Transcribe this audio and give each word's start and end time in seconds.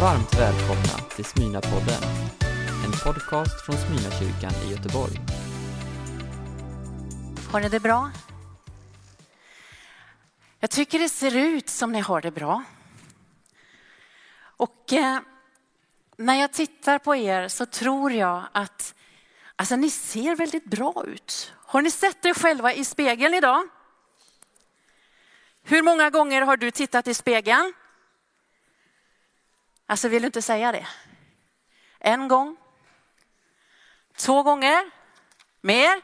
Varmt 0.00 0.34
välkomna 0.34 1.08
till 1.16 1.24
Smyna-podden. 1.24 2.02
En 2.84 2.92
podcast 3.04 3.66
från 3.66 3.76
Smyna-kyrkan 3.76 4.52
i 4.66 4.70
Göteborg. 4.70 5.20
Har 7.52 7.60
ni 7.60 7.68
det 7.68 7.80
bra? 7.80 8.10
Jag 10.60 10.70
tycker 10.70 10.98
det 10.98 11.08
ser 11.08 11.36
ut 11.36 11.68
som 11.68 11.92
ni 11.92 12.00
har 12.00 12.20
det 12.20 12.30
bra. 12.30 12.62
Och 14.36 14.92
eh, 14.92 15.18
när 16.16 16.34
jag 16.34 16.52
tittar 16.52 16.98
på 16.98 17.16
er 17.16 17.48
så 17.48 17.66
tror 17.66 18.12
jag 18.12 18.44
att 18.52 18.94
alltså, 19.56 19.76
ni 19.76 19.90
ser 19.90 20.36
väldigt 20.36 20.64
bra 20.64 21.04
ut. 21.06 21.52
Har 21.56 21.82
ni 21.82 21.90
sett 21.90 22.24
er 22.24 22.34
själva 22.34 22.72
i 22.72 22.84
spegeln 22.84 23.34
idag? 23.34 23.68
Hur 25.62 25.82
många 25.82 26.10
gånger 26.10 26.42
har 26.42 26.56
du 26.56 26.70
tittat 26.70 27.06
i 27.06 27.14
spegeln? 27.14 27.72
Alltså 29.86 30.08
vill 30.08 30.22
du 30.22 30.26
inte 30.26 30.42
säga 30.42 30.72
det? 30.72 30.86
En 31.98 32.28
gång? 32.28 32.56
Två 34.16 34.42
gånger? 34.42 34.90
Mer? 35.60 36.02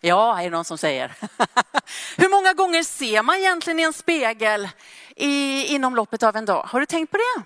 Ja, 0.00 0.40
är 0.40 0.44
det 0.44 0.50
någon 0.50 0.64
som 0.64 0.78
säger. 0.78 1.08
Hur 2.16 2.28
många 2.28 2.52
gånger 2.52 2.82
ser 2.82 3.22
man 3.22 3.36
egentligen 3.36 3.78
i 3.78 3.82
en 3.82 3.92
spegel 3.92 4.68
i, 5.16 5.64
inom 5.66 5.96
loppet 5.96 6.22
av 6.22 6.36
en 6.36 6.44
dag? 6.44 6.62
Har 6.68 6.80
du 6.80 6.86
tänkt 6.86 7.10
på 7.10 7.16
det? 7.16 7.42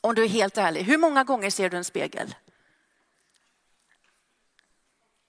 Om 0.00 0.14
du 0.14 0.24
är 0.24 0.28
helt 0.28 0.58
ärlig, 0.58 0.82
hur 0.82 0.98
många 0.98 1.24
gånger 1.24 1.50
ser 1.50 1.70
du 1.70 1.76
en 1.76 1.84
spegel? 1.84 2.34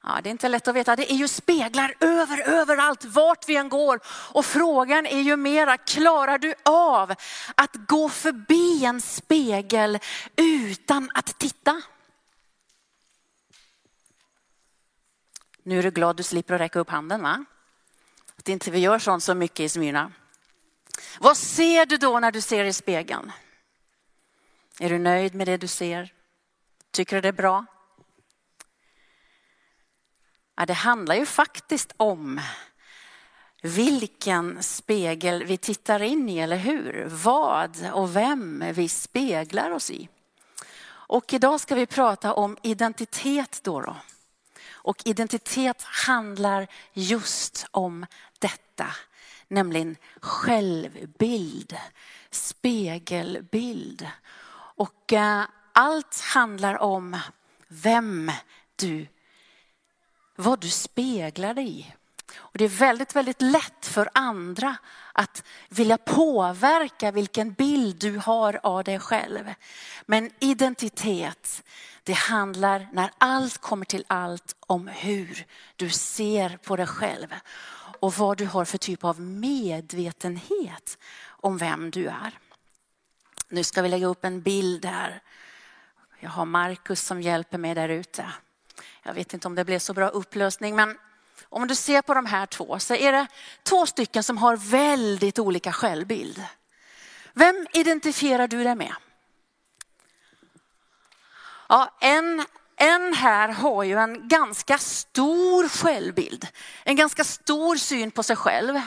Ja, 0.03 0.20
det 0.23 0.30
är 0.30 0.31
inte 0.31 0.49
lätt 0.49 0.67
att 0.67 0.75
veta. 0.75 0.95
Det 0.95 1.12
är 1.12 1.16
ju 1.16 1.27
speglar 1.27 1.95
över, 1.99 2.41
överallt, 2.41 3.05
vart 3.05 3.49
vi 3.49 3.55
än 3.55 3.70
går. 3.70 3.99
Och 4.05 4.45
frågan 4.45 5.05
är 5.05 5.21
ju 5.21 5.35
mera, 5.35 5.77
klarar 5.77 6.38
du 6.38 6.53
av 6.66 7.13
att 7.55 7.75
gå 7.88 8.09
förbi 8.09 8.85
en 8.85 9.02
spegel 9.02 9.99
utan 10.35 11.09
att 11.13 11.39
titta? 11.39 11.81
Nu 15.63 15.80
är 15.80 15.83
du 15.83 15.91
glad 15.91 16.17
du 16.17 16.23
slipper 16.23 16.53
att 16.53 16.61
räcka 16.61 16.80
upp 16.80 16.89
handen 16.89 17.22
va? 17.22 17.45
Att 18.38 18.50
inte 18.50 18.72
vi 18.72 18.80
gör 18.80 19.00
sånt 19.00 19.23
så 19.23 19.35
mycket 19.35 19.59
i 19.59 19.69
Smyrna. 19.69 20.11
Vad 21.19 21.38
ser 21.38 21.85
du 21.85 21.97
då 21.97 22.19
när 22.19 22.31
du 22.31 22.41
ser 22.41 22.66
i 22.66 22.73
spegeln? 22.73 23.31
Är 24.80 24.89
du 24.89 25.00
nöjd 25.00 25.35
med 25.35 25.47
det 25.47 25.58
du 25.58 25.67
ser? 25.67 26.13
Tycker 26.91 27.16
du 27.16 27.22
det 27.22 27.28
är 27.28 27.31
bra? 27.31 27.66
Ja, 30.56 30.66
det 30.66 30.73
handlar 30.73 31.16
ju 31.16 31.26
faktiskt 31.26 31.94
om 31.98 32.42
vilken 33.62 34.64
spegel 34.64 35.44
vi 35.44 35.58
tittar 35.58 36.02
in 36.02 36.30
i, 36.30 36.40
eller 36.40 36.58
hur? 36.58 37.06
Vad 37.09 37.92
och 37.94 38.16
vem 38.16 38.64
vi 38.74 38.90
speglar 38.90 39.72
oss 39.72 39.92
i. 39.92 40.09
Och 40.86 41.34
idag 41.34 41.59
ska 41.59 41.76
vi 41.76 41.86
prata 41.86 42.34
om 42.34 42.58
identitet 42.62 43.59
då. 43.64 43.81
då. 43.81 43.96
Och 44.72 45.02
identitet 45.06 45.84
handlar 45.84 46.68
just 46.94 47.66
om 47.72 48.06
detta, 48.40 48.88
nämligen 49.48 49.96
självbild, 50.22 51.78
spegelbild. 52.31 54.08
Och 54.76 55.14
eh, 55.14 55.44
allt 55.74 56.22
handlar 56.22 56.78
om 56.78 57.20
vem 57.68 58.31
du 58.76 59.08
vad 60.36 60.59
du 60.59 60.70
speglar 60.70 61.53
dig 61.53 61.80
i. 61.80 61.94
Och 62.36 62.58
det 62.58 62.66
är 62.66 62.70
väldigt, 62.70 63.16
väldigt 63.16 63.42
lätt 63.42 63.86
för 63.86 64.09
andra 64.14 64.75
att 65.14 65.44
vilja 65.70 65.98
påverka 65.98 67.12
vilken 67.12 67.53
bild 67.53 67.95
du 67.95 68.17
har 68.17 68.59
av 68.64 68.84
dig 68.84 69.00
själv. 69.00 69.53
Men 70.06 70.31
identitet, 70.40 71.64
det 72.03 72.14
handlar 72.14 72.88
när 72.94 73.12
allt 73.17 73.58
kommer 73.58 73.86
till 73.86 74.06
allt 74.08 74.56
om 74.59 74.88
hur 74.88 75.46
du 75.75 75.90
ser 75.90 76.57
på 76.57 76.75
dig 76.75 76.88
själv 76.88 77.36
och 78.00 78.13
vad 78.13 78.38
du 78.38 78.46
har 78.46 78.66
för 78.66 78.78
typ 78.78 79.03
av 79.03 79.22
medvetenhet 79.22 80.97
om 81.25 81.57
vem 81.57 81.91
du 81.91 82.07
är. 82.07 82.40
Nu 83.50 83.63
ska 83.63 83.81
vi 83.81 83.90
lägga 83.90 84.07
upp 84.07 84.25
en 84.25 84.41
bild 84.41 84.86
här. 84.86 85.22
Jag 86.19 86.30
har 86.30 86.46
Markus 86.46 87.02
som 87.02 87.22
hjälper 87.22 87.57
mig 87.57 87.75
där 87.75 87.90
ute. 87.90 88.34
Jag 89.03 89.13
vet 89.13 89.34
inte 89.34 89.47
om 89.47 89.56
det 89.56 89.66
blev 89.66 89.79
så 89.79 89.94
bra 89.94 90.07
upplösning, 90.07 90.75
men 90.75 90.97
om 91.50 91.67
du 91.67 91.75
ser 91.75 92.01
på 92.01 92.13
de 92.13 92.25
här 92.25 92.45
två 92.45 92.79
så 92.79 92.95
är 92.95 93.11
det 93.11 93.28
två 93.63 93.85
stycken 93.85 94.23
som 94.23 94.38
har 94.38 94.57
väldigt 94.57 95.39
olika 95.39 95.72
självbild. 95.72 96.44
Vem 97.33 97.67
identifierar 97.73 98.47
du 98.47 98.63
dig 98.63 98.75
med? 98.75 98.94
Ja, 101.69 101.97
en, 102.01 102.45
en 102.75 103.13
här 103.13 103.50
har 103.50 103.83
ju 103.83 103.97
en 104.00 104.28
ganska 104.28 104.78
stor 104.78 105.69
självbild, 105.69 106.47
en 106.83 106.95
ganska 106.95 107.23
stor 107.23 107.75
syn 107.75 108.12
på 108.12 108.23
sig 108.23 108.35
själv. 108.35 108.81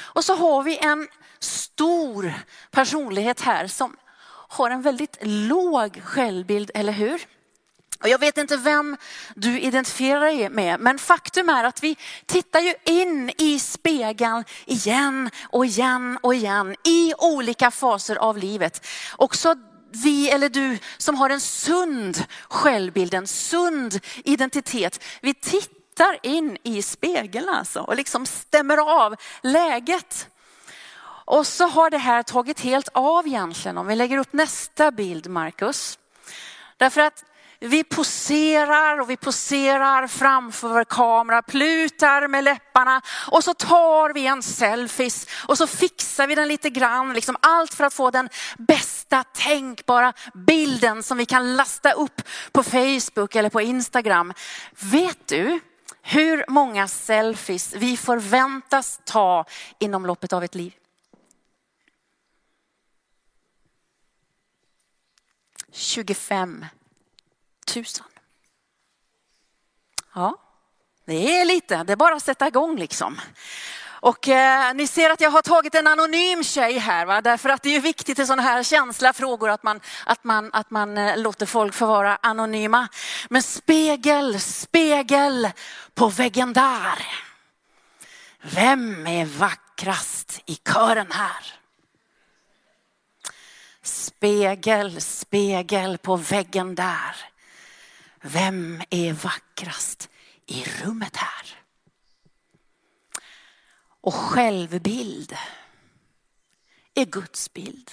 Och 0.00 0.24
så 0.24 0.34
har 0.34 0.62
vi 0.62 0.78
en 0.78 1.08
stor 1.38 2.34
personlighet 2.70 3.40
här 3.40 3.66
som 3.66 3.96
har 4.48 4.70
en 4.70 4.82
väldigt 4.82 5.18
låg 5.20 6.02
självbild, 6.04 6.70
eller 6.74 6.92
hur? 6.92 7.26
Och 8.02 8.08
jag 8.08 8.18
vet 8.18 8.38
inte 8.38 8.56
vem 8.56 8.96
du 9.34 9.60
identifierar 9.60 10.20
dig 10.20 10.48
med, 10.48 10.80
men 10.80 10.98
faktum 10.98 11.48
är 11.48 11.64
att 11.64 11.82
vi 11.82 11.96
tittar 12.26 12.60
ju 12.60 12.74
in 12.84 13.30
i 13.38 13.58
spegeln 13.58 14.44
igen 14.66 15.30
och 15.50 15.66
igen 15.66 16.18
och 16.22 16.34
igen 16.34 16.76
i 16.84 17.14
olika 17.18 17.70
faser 17.70 18.16
av 18.16 18.38
livet. 18.38 18.86
Också 19.16 19.54
vi 19.90 20.30
eller 20.30 20.48
du 20.48 20.78
som 20.98 21.14
har 21.14 21.30
en 21.30 21.40
sund 21.40 22.24
självbild, 22.48 23.14
en 23.14 23.26
sund 23.26 24.00
identitet. 24.24 25.04
Vi 25.20 25.34
tittar 25.34 26.18
in 26.22 26.58
i 26.62 26.82
spegeln 26.82 27.48
alltså 27.48 27.80
och 27.80 27.96
liksom 27.96 28.26
stämmer 28.26 29.04
av 29.04 29.16
läget. 29.42 30.28
Och 31.28 31.46
så 31.46 31.66
har 31.66 31.90
det 31.90 31.98
här 31.98 32.22
tagit 32.22 32.60
helt 32.60 32.88
av 32.92 33.26
egentligen. 33.26 33.78
Om 33.78 33.86
vi 33.86 33.96
lägger 33.96 34.18
upp 34.18 34.32
nästa 34.32 34.90
bild, 34.90 35.26
Markus. 35.26 35.98
Därför 36.76 37.00
att 37.00 37.24
vi 37.60 37.84
poserar 37.84 39.00
och 39.00 39.10
vi 39.10 39.16
poserar 39.16 40.06
framför 40.06 40.68
vår 40.68 40.84
kamera, 40.84 41.42
plutar 41.42 42.28
med 42.28 42.44
läpparna 42.44 43.02
och 43.30 43.44
så 43.44 43.54
tar 43.54 44.14
vi 44.14 44.26
en 44.26 44.42
selfies 44.42 45.26
och 45.48 45.58
så 45.58 45.66
fixar 45.66 46.26
vi 46.26 46.34
den 46.34 46.48
lite 46.48 46.70
grann, 46.70 47.12
liksom 47.12 47.36
allt 47.40 47.74
för 47.74 47.84
att 47.84 47.94
få 47.94 48.10
den 48.10 48.28
bästa 48.58 49.24
tänkbara 49.24 50.12
bilden 50.34 51.02
som 51.02 51.18
vi 51.18 51.26
kan 51.26 51.56
lasta 51.56 51.92
upp 51.92 52.22
på 52.52 52.62
Facebook 52.62 53.36
eller 53.36 53.50
på 53.50 53.60
Instagram. 53.60 54.32
Vet 54.80 55.28
du 55.28 55.60
hur 56.02 56.44
många 56.48 56.88
selfies 56.88 57.74
vi 57.74 57.96
förväntas 57.96 59.00
ta 59.04 59.44
inom 59.78 60.06
loppet 60.06 60.32
av 60.32 60.44
ett 60.44 60.54
liv? 60.54 60.72
25 65.72 66.66
tusan. 67.66 68.06
Ja, 70.14 70.36
det 71.04 71.40
är 71.40 71.44
lite, 71.44 71.84
det 71.84 71.92
är 71.92 71.96
bara 71.96 72.14
att 72.14 72.22
sätta 72.22 72.48
igång 72.48 72.76
liksom. 72.76 73.20
Och 74.06 74.28
eh, 74.28 74.74
ni 74.74 74.86
ser 74.86 75.10
att 75.10 75.20
jag 75.20 75.30
har 75.30 75.42
tagit 75.42 75.74
en 75.74 75.86
anonym 75.86 76.44
tjej 76.44 76.78
här, 76.78 77.06
va? 77.06 77.20
därför 77.20 77.48
att 77.48 77.62
det 77.62 77.68
är 77.68 77.72
ju 77.72 77.80
viktigt 77.80 78.18
i 78.18 78.26
sådana 78.26 78.42
här 78.42 78.62
känsliga 78.62 79.12
frågor 79.12 79.50
att 79.50 79.62
man, 79.62 79.80
att 80.06 80.24
man, 80.24 80.50
att 80.52 80.70
man 80.70 80.98
eh, 80.98 81.18
låter 81.18 81.46
folk 81.46 81.74
få 81.74 81.86
vara 81.86 82.18
anonyma. 82.22 82.88
Men 83.30 83.42
spegel, 83.42 84.40
spegel 84.40 85.50
på 85.94 86.08
väggen 86.08 86.52
där. 86.52 87.06
Vem 88.40 89.06
är 89.06 89.24
vackrast 89.24 90.40
i 90.46 90.54
kören 90.54 91.12
här? 91.12 91.54
Spegel, 93.82 95.00
spegel 95.00 95.98
på 95.98 96.16
väggen 96.16 96.74
där. 96.74 97.16
Vem 98.20 98.82
är 98.90 99.12
vackrast 99.12 100.08
i 100.46 100.64
rummet 100.64 101.16
här? 101.16 101.58
Och 104.00 104.14
självbild 104.14 105.36
är 106.94 107.04
Guds 107.04 107.52
bild. 107.52 107.90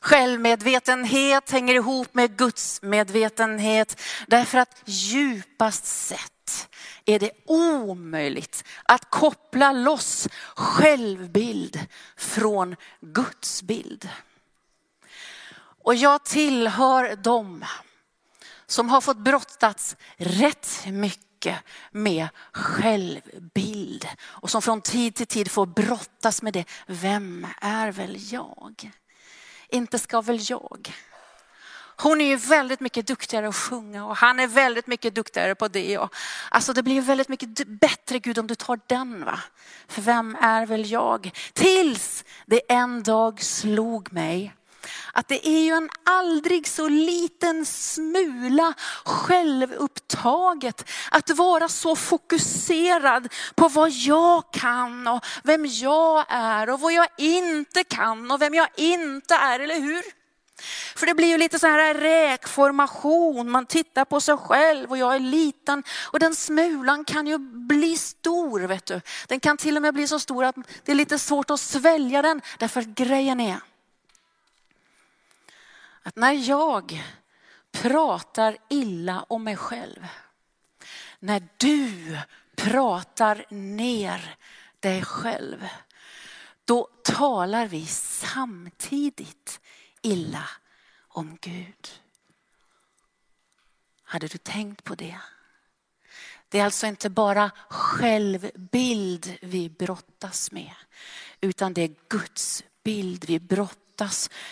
Självmedvetenhet 0.00 1.50
hänger 1.50 1.74
ihop 1.74 2.14
med 2.14 2.36
Guds 2.36 2.82
medvetenhet 2.82 4.00
därför 4.26 4.58
att 4.58 4.82
djupast 4.84 5.86
sett 5.86 6.68
är 7.04 7.18
det 7.18 7.30
omöjligt 7.46 8.64
att 8.82 9.10
koppla 9.10 9.72
loss 9.72 10.28
självbild 10.56 11.86
från 12.16 12.76
Guds 13.00 13.62
bild. 13.62 14.08
Och 15.82 15.94
jag 15.94 16.24
tillhör 16.24 17.16
dem 17.16 17.64
som 18.70 18.88
har 18.88 19.00
fått 19.00 19.18
brottats 19.18 19.96
rätt 20.16 20.86
mycket 20.86 21.56
med 21.90 22.28
självbild 22.52 24.08
och 24.22 24.50
som 24.50 24.62
från 24.62 24.80
tid 24.80 25.14
till 25.14 25.26
tid 25.26 25.50
får 25.50 25.66
brottas 25.66 26.42
med 26.42 26.52
det. 26.52 26.64
Vem 26.86 27.46
är 27.60 27.92
väl 27.92 28.32
jag? 28.32 28.90
inte 29.70 29.98
ska 29.98 30.20
väl 30.20 30.38
jag. 30.50 30.94
Hon 31.96 32.20
är 32.20 32.24
ju 32.24 32.36
väldigt 32.36 32.80
mycket 32.80 33.06
duktigare 33.06 33.48
att 33.48 33.56
sjunga 33.56 34.06
och 34.06 34.16
han 34.16 34.40
är 34.40 34.46
väldigt 34.46 34.86
mycket 34.86 35.14
duktigare 35.14 35.54
på 35.54 35.68
det. 35.68 35.98
Och, 35.98 36.14
alltså 36.50 36.72
det 36.72 36.82
blir 36.82 37.00
väldigt 37.00 37.28
mycket 37.28 37.68
bättre 37.68 38.18
Gud 38.18 38.38
om 38.38 38.46
du 38.46 38.54
tar 38.54 38.80
den 38.86 39.24
va. 39.24 39.40
För 39.88 40.02
vem 40.02 40.36
är 40.40 40.66
väl 40.66 40.90
jag? 40.90 41.30
Tills 41.52 42.24
det 42.46 42.60
en 42.68 43.02
dag 43.02 43.42
slog 43.42 44.12
mig 44.12 44.54
att 45.12 45.28
det 45.28 45.48
är 45.48 45.60
ju 45.60 45.72
en 45.72 45.90
aldrig 46.04 46.68
så 46.68 46.88
liten 46.88 47.66
smula 47.66 48.74
självupptaget 49.04 50.90
att 51.10 51.30
vara 51.30 51.68
så 51.68 51.96
fokuserad 51.96 53.32
på 53.54 53.68
vad 53.68 53.90
jag 53.90 54.52
kan 54.52 55.08
och 55.08 55.24
vem 55.42 55.66
jag 55.66 56.24
är 56.28 56.70
och 56.70 56.80
vad 56.80 56.92
jag 56.92 57.08
inte 57.18 57.84
kan 57.84 58.30
och 58.30 58.42
vem 58.42 58.54
jag 58.54 58.68
inte 58.76 59.34
är, 59.34 59.60
eller 59.60 59.80
hur? 59.80 60.20
För 60.96 61.06
det 61.06 61.14
blir 61.14 61.28
ju 61.28 61.38
lite 61.38 61.58
så 61.58 61.66
här 61.66 61.94
räkformation, 61.94 63.50
man 63.50 63.66
tittar 63.66 64.04
på 64.04 64.20
sig 64.20 64.36
själv 64.36 64.90
och 64.90 64.98
jag 64.98 65.14
är 65.14 65.18
liten. 65.18 65.82
Och 66.02 66.18
den 66.18 66.34
smulan 66.34 67.04
kan 67.04 67.26
ju 67.26 67.38
bli 67.38 67.96
stor, 67.96 68.60
vet 68.60 68.86
du. 68.86 69.00
Den 69.28 69.40
kan 69.40 69.56
till 69.56 69.76
och 69.76 69.82
med 69.82 69.94
bli 69.94 70.08
så 70.08 70.18
stor 70.18 70.44
att 70.44 70.56
det 70.84 70.92
är 70.92 70.96
lite 70.96 71.18
svårt 71.18 71.50
att 71.50 71.60
svälja 71.60 72.22
den. 72.22 72.40
Därför 72.58 72.80
att 72.80 72.86
grejen 72.86 73.40
är 73.40 73.60
att 76.02 76.16
när 76.16 76.32
jag 76.32 77.04
pratar 77.70 78.56
illa 78.68 79.24
om 79.28 79.44
mig 79.44 79.56
själv, 79.56 80.06
när 81.18 81.48
du 81.56 82.18
pratar 82.56 83.46
ner 83.50 84.36
dig 84.80 85.04
själv, 85.04 85.68
då 86.64 86.88
talar 87.04 87.66
vi 87.66 87.86
samtidigt 87.86 89.60
illa 90.02 90.48
om 91.08 91.38
Gud. 91.40 92.00
Hade 94.02 94.26
du 94.26 94.38
tänkt 94.38 94.84
på 94.84 94.94
det? 94.94 95.18
Det 96.48 96.60
är 96.60 96.64
alltså 96.64 96.86
inte 96.86 97.10
bara 97.10 97.50
självbild 97.68 99.38
vi 99.42 99.68
brottas 99.68 100.52
med, 100.52 100.74
utan 101.40 101.74
det 101.74 101.82
är 101.82 101.94
Guds 102.08 102.64
bild 102.82 103.24
vi 103.24 103.40
brottas 103.40 103.79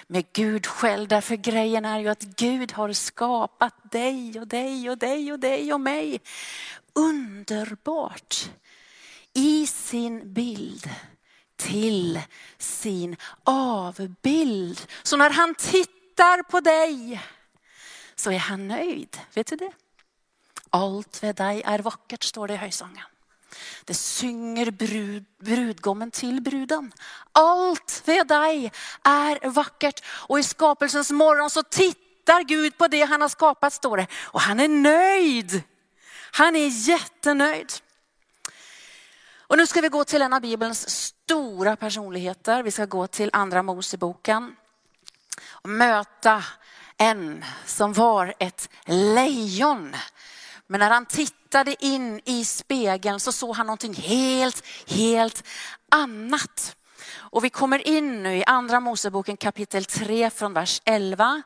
med 0.06 0.32
Gud 0.32 0.66
själv. 0.66 1.08
Därför 1.08 1.36
grejen 1.36 1.84
är 1.84 1.98
ju 1.98 2.08
att 2.08 2.22
Gud 2.22 2.72
har 2.72 2.92
skapat 2.92 3.74
dig 3.90 4.40
och 4.40 4.46
dig 4.46 4.90
och 4.90 4.98
dig 4.98 5.32
och 5.32 5.38
dig 5.38 5.72
och 5.72 5.80
mig. 5.80 6.20
Underbart 6.92 8.50
i 9.32 9.66
sin 9.66 10.32
bild 10.32 10.90
till 11.56 12.20
sin 12.58 13.16
avbild. 13.44 14.86
Så 15.02 15.16
när 15.16 15.30
han 15.30 15.54
tittar 15.54 16.42
på 16.42 16.60
dig 16.60 17.20
så 18.14 18.30
är 18.30 18.38
han 18.38 18.68
nöjd. 18.68 19.18
Vet 19.34 19.46
du 19.46 19.56
det? 19.56 19.72
Allt 20.70 21.22
vid 21.22 21.36
dig 21.36 21.62
är 21.64 21.78
vackert 21.78 22.22
står 22.22 22.48
det 22.48 22.54
i 22.54 22.56
höjsången. 22.56 23.04
Det 23.84 23.94
synger 23.94 24.70
brud, 24.70 25.24
brudgommen 25.40 26.10
till 26.10 26.40
bruden. 26.40 26.92
Allt 27.32 28.02
ved 28.04 28.26
dig 28.26 28.72
är 29.02 29.50
vackert. 29.50 30.04
Och 30.06 30.38
i 30.38 30.42
skapelsens 30.42 31.10
morgon 31.10 31.50
så 31.50 31.62
tittar 31.62 32.42
Gud 32.42 32.78
på 32.78 32.88
det 32.88 33.02
han 33.02 33.20
har 33.20 33.28
skapat 33.28 33.72
står 33.72 33.96
det. 33.96 34.06
Och 34.14 34.40
han 34.40 34.60
är 34.60 34.68
nöjd. 34.68 35.62
Han 36.30 36.56
är 36.56 36.88
jättenöjd. 36.88 37.72
Och 39.48 39.56
nu 39.56 39.66
ska 39.66 39.80
vi 39.80 39.88
gå 39.88 40.04
till 40.04 40.22
en 40.22 40.32
av 40.32 40.40
Bibelns 40.40 40.90
stora 40.90 41.76
personligheter. 41.76 42.62
Vi 42.62 42.70
ska 42.70 42.84
gå 42.84 43.06
till 43.06 43.30
andra 43.32 43.62
Moseboken 43.62 44.56
och 45.50 45.68
möta 45.70 46.44
en 46.96 47.44
som 47.66 47.92
var 47.92 48.34
ett 48.38 48.68
lejon. 48.86 49.96
Men 50.66 50.80
när 50.80 50.90
han 50.90 51.06
tittar, 51.06 51.37
tittade 51.48 51.76
in 51.80 52.20
i 52.24 52.44
spegeln 52.44 53.20
så 53.20 53.32
såg 53.32 53.56
han 53.56 53.66
någonting 53.66 53.94
helt, 53.94 54.64
helt 54.86 55.44
annat. 55.90 56.76
Och 57.30 57.44
vi 57.44 57.50
kommer 57.50 57.88
in 57.88 58.22
nu 58.22 58.36
i 58.36 58.44
andra 58.44 58.80
Moseboken 58.80 59.36
kapitel 59.36 59.84
3 59.84 60.30
från 60.30 60.52
vers 60.52 60.82
11 60.84 61.42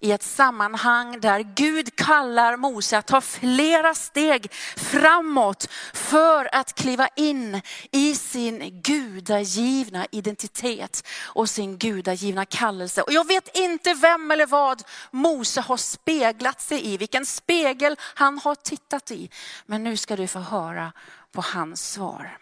i 0.00 0.12
ett 0.12 0.22
sammanhang 0.22 1.20
där 1.20 1.40
Gud 1.54 1.96
kallar 1.96 2.56
Mose 2.56 2.98
att 2.98 3.06
ta 3.06 3.20
flera 3.20 3.94
steg 3.94 4.52
framåt 4.76 5.68
för 5.94 6.54
att 6.54 6.74
kliva 6.74 7.08
in 7.16 7.60
i 7.90 8.14
sin 8.14 8.82
gudagivna 8.82 10.06
identitet 10.10 11.06
och 11.22 11.50
sin 11.50 11.78
gudagivna 11.78 12.44
kallelse. 12.44 13.02
Och 13.02 13.12
jag 13.12 13.26
vet 13.26 13.56
inte 13.56 13.94
vem 13.94 14.30
eller 14.30 14.46
vad 14.46 14.82
Mose 15.10 15.60
har 15.60 15.76
speglat 15.76 16.60
sig 16.60 16.86
i, 16.86 16.96
vilken 16.96 17.26
spegel 17.26 17.96
han 18.00 18.38
har 18.38 18.54
tittat 18.54 19.10
i. 19.10 19.30
Men 19.66 19.84
nu 19.84 19.96
ska 19.96 20.16
du 20.16 20.26
få 20.26 20.38
höra 20.38 20.92
på 21.32 21.40
hans 21.40 21.92
svar. 21.92 22.38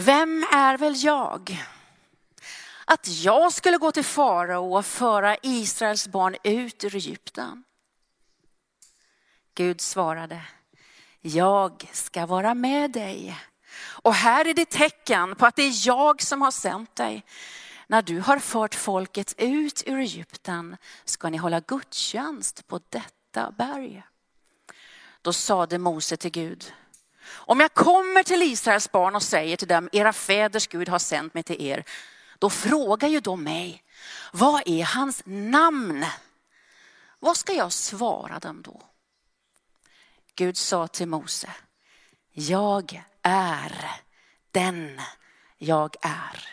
Vem 0.00 0.46
är 0.52 0.78
väl 0.78 1.04
jag? 1.04 1.64
Att 2.84 3.08
jag 3.08 3.52
skulle 3.52 3.78
gå 3.78 3.92
till 3.92 4.04
farao 4.04 4.76
och 4.76 4.86
föra 4.86 5.36
Israels 5.42 6.08
barn 6.08 6.36
ut 6.44 6.84
ur 6.84 6.94
Egypten. 6.94 7.64
Gud 9.54 9.80
svarade, 9.80 10.42
jag 11.20 11.90
ska 11.92 12.26
vara 12.26 12.54
med 12.54 12.90
dig. 12.90 13.36
Och 13.78 14.14
här 14.14 14.46
är 14.46 14.54
det 14.54 14.70
tecken 14.70 15.36
på 15.36 15.46
att 15.46 15.56
det 15.56 15.62
är 15.62 15.86
jag 15.86 16.22
som 16.22 16.42
har 16.42 16.50
sänt 16.50 16.96
dig. 16.96 17.24
När 17.86 18.02
du 18.02 18.20
har 18.20 18.38
fört 18.38 18.74
folket 18.74 19.34
ut 19.38 19.82
ur 19.86 19.98
Egypten 19.98 20.76
ska 21.04 21.30
ni 21.30 21.36
hålla 21.36 21.60
gudstjänst 21.60 22.66
på 22.66 22.80
detta 22.88 23.50
berg. 23.50 24.02
Då 25.22 25.32
sade 25.32 25.78
Mose 25.78 26.16
till 26.16 26.30
Gud, 26.30 26.72
om 27.30 27.60
jag 27.60 27.74
kommer 27.74 28.22
till 28.22 28.42
Israels 28.42 28.92
barn 28.92 29.16
och 29.16 29.22
säger 29.22 29.56
till 29.56 29.68
dem, 29.68 29.88
era 29.92 30.12
fäders 30.12 30.66
Gud 30.66 30.88
har 30.88 30.98
sänt 30.98 31.34
mig 31.34 31.42
till 31.42 31.62
er, 31.62 31.84
då 32.38 32.50
frågar 32.50 33.08
ju 33.08 33.20
de 33.20 33.42
mig, 33.42 33.82
vad 34.32 34.62
är 34.66 34.84
hans 34.84 35.22
namn? 35.24 36.06
Vad 37.18 37.36
ska 37.36 37.52
jag 37.52 37.72
svara 37.72 38.38
dem 38.38 38.62
då? 38.62 38.82
Gud 40.34 40.56
sa 40.56 40.86
till 40.86 41.08
Mose, 41.08 41.50
jag 42.32 43.04
är 43.22 43.90
den 44.50 45.00
jag 45.58 45.96
är. 46.00 46.48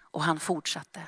Och 0.00 0.22
han 0.22 0.40
fortsatte, 0.40 1.02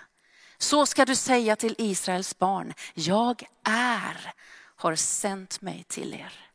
så 0.58 0.87
ska 0.87 1.04
du 1.04 1.16
säga 1.16 1.56
till 1.56 1.75
Israels 1.78 2.38
barn, 2.38 2.75
jag 2.94 3.44
är 3.64 4.34
har 4.78 4.94
sänt 4.94 5.61
mig 5.61 5.84
till 5.88 6.14
er. 6.14 6.48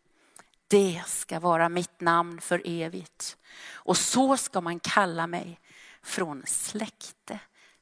Det 0.74 1.02
ska 1.06 1.40
vara 1.40 1.70
mitt 1.70 2.02
namn 2.02 2.42
för 2.42 2.62
evigt. 2.66 3.38
Och 3.74 3.98
så 3.98 4.38
ska 4.38 4.62
man 4.62 4.80
kalla 4.80 5.28
mig 5.28 5.60
från 6.02 6.44
släkte 6.46 7.40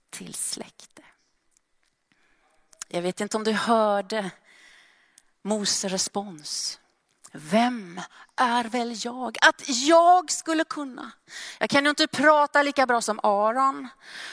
till 0.09 0.33
släkte. 0.33 1.01
Jag 2.87 3.01
vet 3.01 3.21
inte 3.21 3.37
om 3.37 3.43
du 3.43 3.51
hörde 3.51 4.31
Mose 5.41 5.87
respons. 5.87 6.79
Vem 7.33 8.01
är 8.35 8.63
väl 8.63 8.95
jag? 9.03 9.37
Att 9.41 9.63
jag 9.67 10.31
skulle 10.31 10.63
kunna. 10.63 11.11
Jag 11.59 11.69
kan 11.69 11.83
ju 11.83 11.89
inte 11.89 12.07
prata 12.07 12.63
lika 12.63 12.85
bra 12.85 13.01
som 13.01 13.19
Aron. 13.23 13.87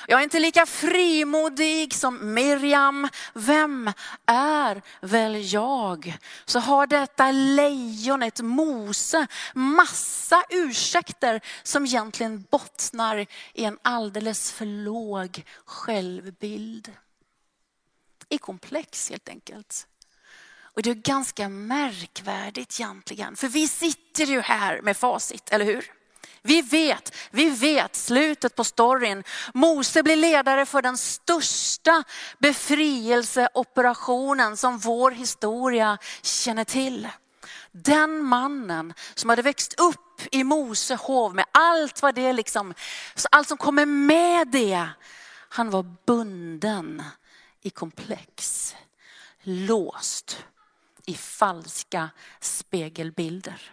Jag 0.06 0.20
är 0.20 0.24
inte 0.24 0.38
lika 0.38 0.66
frimodig 0.66 1.94
som 1.94 2.34
Miriam. 2.34 3.08
Vem 3.34 3.92
är 4.26 4.82
väl 5.00 5.52
jag? 5.52 6.18
Så 6.44 6.58
har 6.58 6.86
detta 6.86 7.30
lejonet 7.30 8.40
Mose 8.40 9.26
massa 9.54 10.44
ursäkter 10.50 11.40
som 11.62 11.84
egentligen 11.84 12.46
bottnar 12.50 13.26
i 13.54 13.64
en 13.64 13.78
alldeles 13.82 14.52
för 14.52 14.66
låg 14.66 15.44
självbild. 15.64 16.92
I 18.28 18.38
komplex 18.38 19.10
helt 19.10 19.28
enkelt. 19.28 19.86
Och 20.78 20.82
det 20.82 20.90
är 20.90 20.94
ganska 20.94 21.48
märkvärdigt 21.48 22.80
egentligen, 22.80 23.36
för 23.36 23.48
vi 23.48 23.68
sitter 23.68 24.24
ju 24.24 24.40
här 24.40 24.80
med 24.82 24.96
facit, 24.96 25.48
eller 25.50 25.64
hur? 25.64 25.92
Vi 26.42 26.62
vet, 26.62 27.14
vi 27.30 27.50
vet 27.50 27.96
slutet 27.96 28.56
på 28.56 28.64
storyn. 28.64 29.24
Mose 29.54 30.02
blir 30.02 30.16
ledare 30.16 30.66
för 30.66 30.82
den 30.82 30.98
största 30.98 32.04
befrielseoperationen 32.38 34.56
som 34.56 34.78
vår 34.78 35.10
historia 35.10 35.98
känner 36.22 36.64
till. 36.64 37.08
Den 37.72 38.22
mannen 38.22 38.94
som 39.14 39.30
hade 39.30 39.42
växt 39.42 39.80
upp 39.80 40.22
i 40.32 40.44
Mose 40.44 40.94
hov 40.94 41.34
med 41.34 41.44
allt 41.52 42.02
vad 42.02 42.14
det 42.14 42.32
liksom, 42.32 42.74
allt 43.30 43.48
som 43.48 43.56
kommer 43.56 43.86
med 43.86 44.48
det. 44.48 44.88
Han 45.48 45.70
var 45.70 45.96
bunden 46.06 47.02
i 47.62 47.70
komplex, 47.70 48.74
låst 49.42 50.44
i 51.08 51.14
falska 51.14 52.10
spegelbilder. 52.40 53.70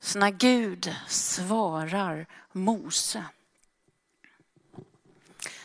Så 0.00 0.18
när 0.18 0.30
Gud 0.30 0.94
svarar 1.08 2.26
Mose, 2.52 3.24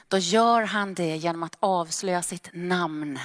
då 0.08 0.18
gör 0.18 0.62
han 0.62 0.94
det 0.94 1.16
genom 1.16 1.44
att 1.44 1.58
avslöja 1.60 2.22
sitt 2.22 2.50
namn. 2.54 3.20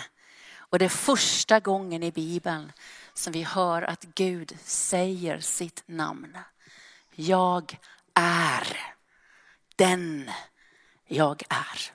Och 0.56 0.78
det 0.78 0.84
är 0.84 0.88
första 0.88 1.60
gången 1.60 2.02
i 2.02 2.12
Bibeln 2.12 2.72
som 3.14 3.32
vi 3.32 3.42
hör 3.42 3.82
att 3.82 4.04
Gud 4.04 4.58
säger 4.64 5.40
sitt 5.40 5.82
namn. 5.86 6.38
Jag 7.14 7.78
är 8.14 8.78
den 9.76 10.30
jag 11.06 11.42
är. 11.48 11.92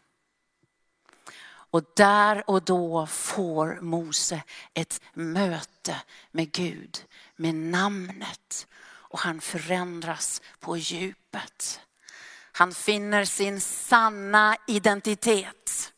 Och 1.71 1.83
där 1.95 2.49
och 2.49 2.63
då 2.63 3.07
får 3.07 3.81
Mose 3.81 4.43
ett 4.73 5.01
möte 5.13 5.95
med 6.31 6.51
Gud 6.51 7.05
med 7.35 7.55
namnet 7.55 8.67
och 8.83 9.19
han 9.19 9.41
förändras 9.41 10.41
på 10.59 10.77
djupet. 10.77 11.79
Han 12.51 12.73
finner 12.73 13.25
sin 13.25 13.61
sanna 13.61 14.57
identitet. 14.67 15.93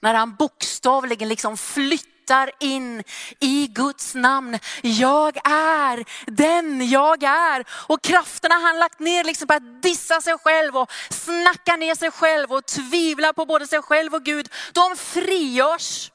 När 0.00 0.14
han 0.14 0.34
bokstavligen 0.34 1.28
liksom 1.28 1.56
flyttar 1.56 2.11
in 2.60 3.02
i 3.40 3.66
Guds 3.66 4.14
namn. 4.14 4.58
Jag 4.82 5.36
är 5.44 6.04
den 6.30 6.88
jag 6.88 7.22
är. 7.22 7.64
Och 7.86 8.02
krafterna 8.02 8.54
han 8.54 8.78
lagt 8.78 9.00
ner 9.00 9.24
liksom 9.24 9.48
på 9.48 9.54
att 9.54 9.82
dissa 9.82 10.20
sig 10.20 10.38
själv 10.38 10.76
och 10.76 10.90
snacka 11.10 11.76
ner 11.76 11.94
sig 11.94 12.10
själv 12.10 12.52
och 12.52 12.66
tvivla 12.66 13.32
på 13.32 13.46
både 13.46 13.66
sig 13.66 13.82
själv 13.82 14.14
och 14.14 14.24
Gud. 14.24 14.48
De 14.72 14.96
frigörs. 14.96 16.10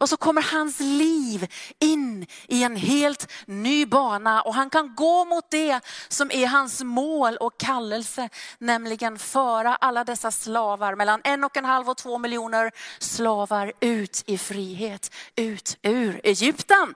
Och 0.00 0.08
så 0.08 0.16
kommer 0.16 0.42
hans 0.42 0.80
liv 0.80 1.52
in 1.78 2.26
i 2.48 2.62
en 2.62 2.76
helt 2.76 3.32
ny 3.46 3.86
bana 3.86 4.42
och 4.42 4.54
han 4.54 4.70
kan 4.70 4.94
gå 4.94 5.24
mot 5.24 5.50
det 5.50 5.80
som 6.08 6.30
är 6.30 6.46
hans 6.46 6.82
mål 6.82 7.36
och 7.36 7.58
kallelse, 7.58 8.28
nämligen 8.58 9.18
föra 9.18 9.76
alla 9.76 10.04
dessa 10.04 10.30
slavar, 10.30 10.94
mellan 10.94 11.20
en 11.24 11.44
och 11.44 11.56
en 11.56 11.64
halv 11.64 11.90
och 11.90 11.96
två 11.96 12.18
miljoner 12.18 12.72
slavar 12.98 13.72
ut 13.80 14.22
i 14.26 14.38
frihet, 14.38 15.14
ut 15.36 15.78
ur 15.82 16.20
Egypten. 16.24 16.94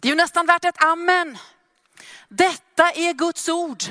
Det 0.00 0.08
är 0.08 0.10
ju 0.10 0.16
nästan 0.16 0.46
värt 0.46 0.64
ett 0.64 0.84
amen. 0.84 1.38
Detta 2.28 2.90
är 2.90 3.12
Guds 3.12 3.48
ord 3.48 3.84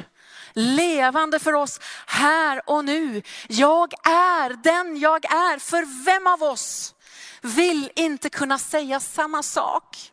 levande 0.53 1.39
för 1.39 1.53
oss 1.53 1.79
här 2.05 2.61
och 2.69 2.85
nu. 2.85 3.21
Jag 3.47 3.93
är 4.07 4.63
den 4.63 4.99
jag 4.99 5.25
är. 5.25 5.59
För 5.59 6.05
vem 6.05 6.27
av 6.27 6.43
oss 6.43 6.94
vill 7.45 7.91
inte 7.95 8.29
kunna 8.29 8.57
säga 8.57 8.99
samma 8.99 9.43
sak. 9.43 10.11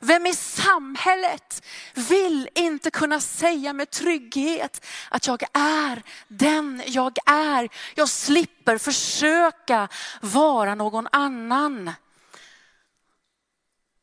Vem 0.00 0.26
i 0.26 0.34
samhället 0.34 1.62
vill 1.94 2.48
inte 2.54 2.90
kunna 2.90 3.20
säga 3.20 3.72
med 3.72 3.90
trygghet 3.90 4.86
att 5.10 5.26
jag 5.26 5.42
är 5.52 6.02
den 6.28 6.82
jag 6.86 7.18
är. 7.26 7.68
Jag 7.94 8.08
slipper 8.08 8.78
försöka 8.78 9.88
vara 10.20 10.74
någon 10.74 11.08
annan. 11.12 11.92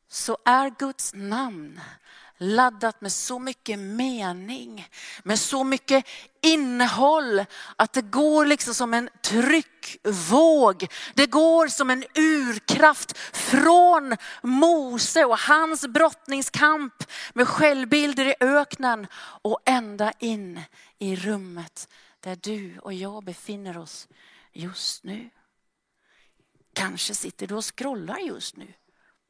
Så 0.09 0.37
är 0.45 0.69
Guds 0.79 1.13
namn 1.13 1.81
laddat 2.37 3.01
med 3.01 3.11
så 3.11 3.39
mycket 3.39 3.79
mening, 3.79 4.87
med 5.23 5.39
så 5.39 5.63
mycket 5.63 6.05
innehåll 6.41 7.45
att 7.75 7.93
det 7.93 8.01
går 8.01 8.45
liksom 8.45 8.73
som 8.73 8.93
en 8.93 9.09
tryckvåg. 9.21 10.87
Det 11.13 11.25
går 11.25 11.67
som 11.67 11.89
en 11.89 12.03
urkraft 12.15 13.17
från 13.17 14.15
Mose 14.41 15.25
och 15.25 15.39
hans 15.39 15.87
brottningskamp 15.87 17.03
med 17.33 17.47
självbilder 17.47 18.25
i 18.25 18.35
öknen 18.39 19.07
och 19.41 19.59
ända 19.65 20.13
in 20.19 20.61
i 20.99 21.15
rummet 21.15 21.89
där 22.19 22.35
du 22.35 22.79
och 22.79 22.93
jag 22.93 23.23
befinner 23.23 23.77
oss 23.77 24.07
just 24.53 25.03
nu. 25.03 25.29
Kanske 26.73 27.15
sitter 27.15 27.47
du 27.47 27.55
och 27.55 27.77
scrollar 27.77 28.17
just 28.17 28.55
nu 28.55 28.73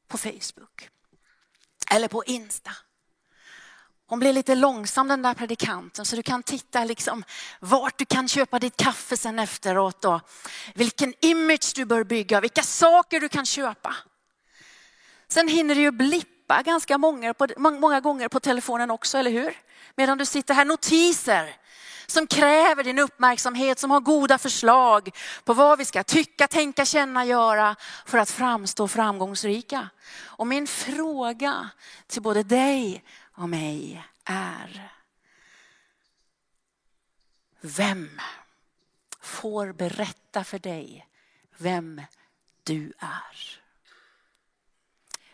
på 0.07 0.17
Facebook 0.17 0.89
eller 1.91 2.07
på 2.07 2.23
Insta. 2.25 2.71
Hon 4.09 4.19
blir 4.19 4.33
lite 4.33 4.55
långsam 4.55 5.07
den 5.07 5.21
där 5.21 5.33
predikanten 5.33 6.05
så 6.05 6.15
du 6.15 6.23
kan 6.23 6.43
titta 6.43 6.83
liksom 6.83 7.23
vart 7.59 7.97
du 7.97 8.05
kan 8.05 8.27
köpa 8.27 8.59
ditt 8.59 8.77
kaffe 8.77 9.17
sen 9.17 9.39
efteråt 9.39 10.05
och 10.05 10.21
vilken 10.75 11.13
image 11.19 11.71
du 11.75 11.85
bör 11.85 12.03
bygga, 12.03 12.41
vilka 12.41 12.63
saker 12.63 13.19
du 13.19 13.29
kan 13.29 13.45
köpa. 13.45 13.95
Sen 15.27 15.47
hinner 15.47 15.75
du 15.75 15.81
ju 15.81 15.91
blippa 15.91 16.61
ganska 16.61 16.97
många, 16.97 17.33
på, 17.33 17.47
många 17.57 17.99
gånger 17.99 18.27
på 18.27 18.39
telefonen 18.39 18.91
också, 18.91 19.17
eller 19.17 19.31
hur? 19.31 19.57
Medan 19.95 20.17
du 20.17 20.25
sitter 20.25 20.53
här, 20.53 20.65
notiser 20.65 21.55
som 22.07 22.27
kräver 22.27 22.83
din 22.83 22.99
uppmärksamhet, 22.99 23.79
som 23.79 23.91
har 23.91 23.99
goda 23.99 24.37
förslag 24.37 25.09
på 25.43 25.53
vad 25.53 25.77
vi 25.77 25.85
ska 25.85 26.03
tycka, 26.03 26.47
tänka, 26.47 26.85
känna, 26.85 27.25
göra 27.25 27.75
för 28.05 28.17
att 28.17 28.31
framstå 28.31 28.87
framgångsrika. 28.87 29.89
Och 30.23 30.47
min 30.47 30.67
fråga 30.67 31.69
till 32.07 32.21
både 32.21 32.43
dig 32.43 33.03
och 33.37 33.49
mig 33.49 34.03
är. 34.23 34.91
Vem 37.61 38.21
får 39.19 39.73
berätta 39.73 40.43
för 40.43 40.59
dig 40.59 41.07
vem 41.57 42.01
du 42.63 42.93
är? 42.99 43.61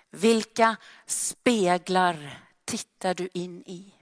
Vilka 0.09 0.75
speglar 1.05 2.43
tittar 2.65 3.13
du 3.13 3.29
in 3.33 3.63
i? 3.65 3.93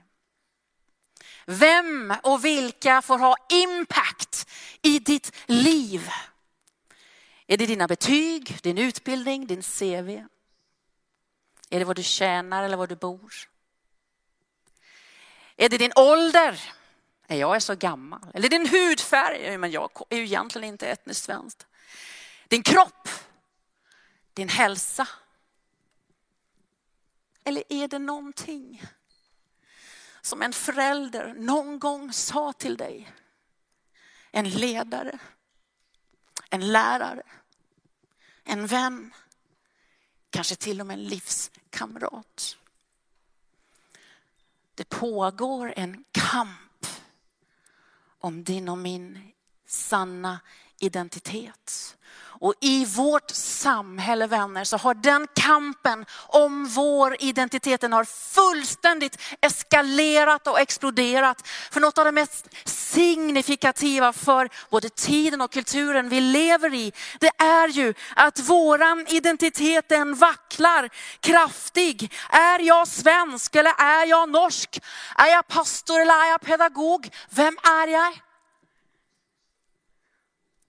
Vem 1.46 2.14
och 2.22 2.44
vilka 2.44 3.02
får 3.02 3.18
ha 3.18 3.36
impact 3.50 4.48
i 4.82 4.98
ditt 4.98 5.32
liv? 5.46 6.08
Är 7.46 7.56
det 7.56 7.66
dina 7.66 7.88
betyg, 7.88 8.58
din 8.62 8.78
utbildning, 8.78 9.46
din 9.46 9.62
CV? 9.62 10.08
Är 11.70 11.78
det 11.78 11.84
vad 11.84 11.96
du 11.96 12.02
tjänar 12.02 12.62
eller 12.62 12.76
var 12.76 12.86
du 12.86 12.96
bor? 12.96 13.51
Är 15.56 15.68
det 15.68 15.78
din 15.78 15.92
ålder? 15.96 16.72
Jag 17.26 17.56
är 17.56 17.60
så 17.60 17.74
gammal. 17.74 18.30
Eller 18.34 18.48
din 18.48 18.68
hudfärg? 18.68 19.58
Men 19.58 19.70
jag 19.70 19.90
är 20.10 20.16
ju 20.16 20.24
egentligen 20.24 20.68
inte 20.68 20.88
etniskt 20.88 21.24
svensk. 21.24 21.58
Din 22.48 22.62
kropp? 22.62 23.08
Din 24.34 24.48
hälsa? 24.48 25.08
Eller 27.44 27.64
är 27.68 27.88
det 27.88 27.98
någonting 27.98 28.82
som 30.20 30.42
en 30.42 30.52
förälder 30.52 31.34
någon 31.34 31.78
gång 31.78 32.12
sa 32.12 32.52
till 32.52 32.76
dig? 32.76 33.12
En 34.30 34.50
ledare? 34.50 35.18
En 36.50 36.72
lärare? 36.72 37.22
En 38.44 38.66
vän? 38.66 39.14
Kanske 40.30 40.56
till 40.56 40.80
och 40.80 40.86
med 40.86 40.94
en 40.94 41.04
livskamrat? 41.04 42.56
Det 44.74 44.88
pågår 44.88 45.72
en 45.76 46.04
kamp 46.12 46.86
om 48.18 48.44
din 48.44 48.68
och 48.68 48.78
min 48.78 49.32
sanna 49.66 50.40
identitet. 50.78 51.96
Och 52.42 52.54
i 52.60 52.84
vårt 52.84 53.30
samhälle 53.30 54.26
vänner 54.26 54.64
så 54.64 54.76
har 54.76 54.94
den 54.94 55.26
kampen 55.34 56.06
om 56.26 56.66
vår 56.66 57.16
identitet 57.20 57.80
den 57.80 57.92
har 57.92 58.04
fullständigt 58.04 59.20
eskalerat 59.40 60.46
och 60.46 60.60
exploderat. 60.60 61.46
För 61.46 61.80
något 61.80 61.98
av 61.98 62.04
det 62.04 62.12
mest 62.12 62.48
signifikativa 62.64 64.12
för 64.12 64.48
både 64.70 64.88
tiden 64.88 65.40
och 65.40 65.52
kulturen 65.52 66.08
vi 66.08 66.20
lever 66.20 66.74
i, 66.74 66.92
det 67.20 67.30
är 67.38 67.68
ju 67.68 67.94
att 68.16 68.38
våran 68.38 69.06
identitet 69.08 69.88
den 69.88 70.14
vacklar 70.14 70.88
kraftig. 71.20 72.12
Är 72.30 72.58
jag 72.58 72.88
svensk 72.88 73.54
eller 73.54 73.74
är 73.78 74.06
jag 74.06 74.28
norsk? 74.28 74.80
Är 75.16 75.26
jag 75.26 75.48
pastor 75.48 76.00
eller 76.00 76.14
är 76.14 76.30
jag 76.30 76.40
pedagog? 76.40 77.08
Vem 77.30 77.58
är 77.62 77.88
jag? 77.88 78.20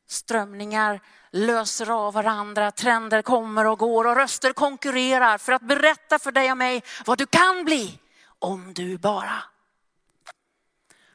Strömningar 0.08 1.00
löser 1.34 1.90
av 1.90 2.14
varandra, 2.14 2.72
trender 2.72 3.22
kommer 3.22 3.66
och 3.68 3.80
går 3.80 4.08
och 4.08 4.16
röster 4.16 4.54
konkurrerar 4.54 5.38
för 5.38 5.54
att 5.54 5.62
berätta 5.62 6.20
för 6.20 6.32
dig 6.32 6.52
och 6.52 6.58
mig 6.58 6.84
vad 7.06 7.18
du 7.18 7.26
kan 7.26 7.66
bli 7.66 8.00
om 8.40 8.74
du 8.74 8.98
bara. 8.98 9.44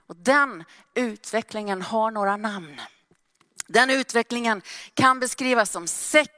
Och 0.07 0.17
den 0.17 0.65
utvecklingen 0.95 1.83
har 1.83 2.11
några 2.11 2.37
namn. 2.37 2.81
Den 3.67 3.91
utvecklingen 3.91 4.63
kan 4.95 5.21
beskrivas 5.21 5.71
som 5.71 5.87
sek 5.87 6.31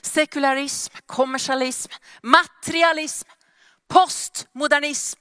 sekularism, 0.00 0.94
kommersialism, 1.06 1.92
materialism, 2.22 3.28
postmodernism, 3.88 5.20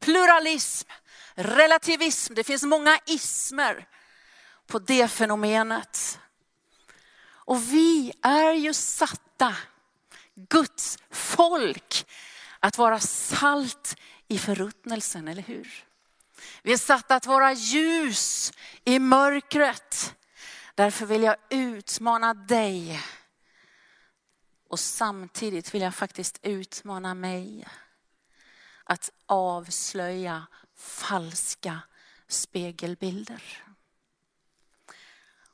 pluralism, 0.00 0.88
relativism. 1.34 2.34
Det 2.34 2.44
finns 2.44 2.62
många 2.62 2.98
ismer 3.06 3.86
på 4.66 4.78
det 4.78 5.08
fenomenet. 5.08 6.18
Och 7.48 7.72
vi 7.72 8.12
är 8.22 8.52
ju 8.52 8.74
satta, 8.74 9.56
Guds 10.34 10.98
folk, 11.10 12.06
att 12.60 12.78
vara 12.78 13.00
salt 13.00 13.96
i 14.28 14.38
förruttnelsen, 14.38 15.28
eller 15.28 15.42
hur? 15.42 15.84
Vi 16.62 16.72
är 16.72 16.76
satta 16.76 17.14
att 17.14 17.26
vara 17.26 17.52
ljus 17.52 18.52
i 18.84 18.98
mörkret. 18.98 20.14
Därför 20.74 21.06
vill 21.06 21.22
jag 21.22 21.36
utmana 21.50 22.34
dig. 22.34 23.02
Och 24.68 24.80
samtidigt 24.80 25.74
vill 25.74 25.82
jag 25.82 25.94
faktiskt 25.94 26.38
utmana 26.42 27.14
mig. 27.14 27.68
Att 28.84 29.10
avslöja 29.26 30.46
falska 30.76 31.80
spegelbilder. 32.28 33.42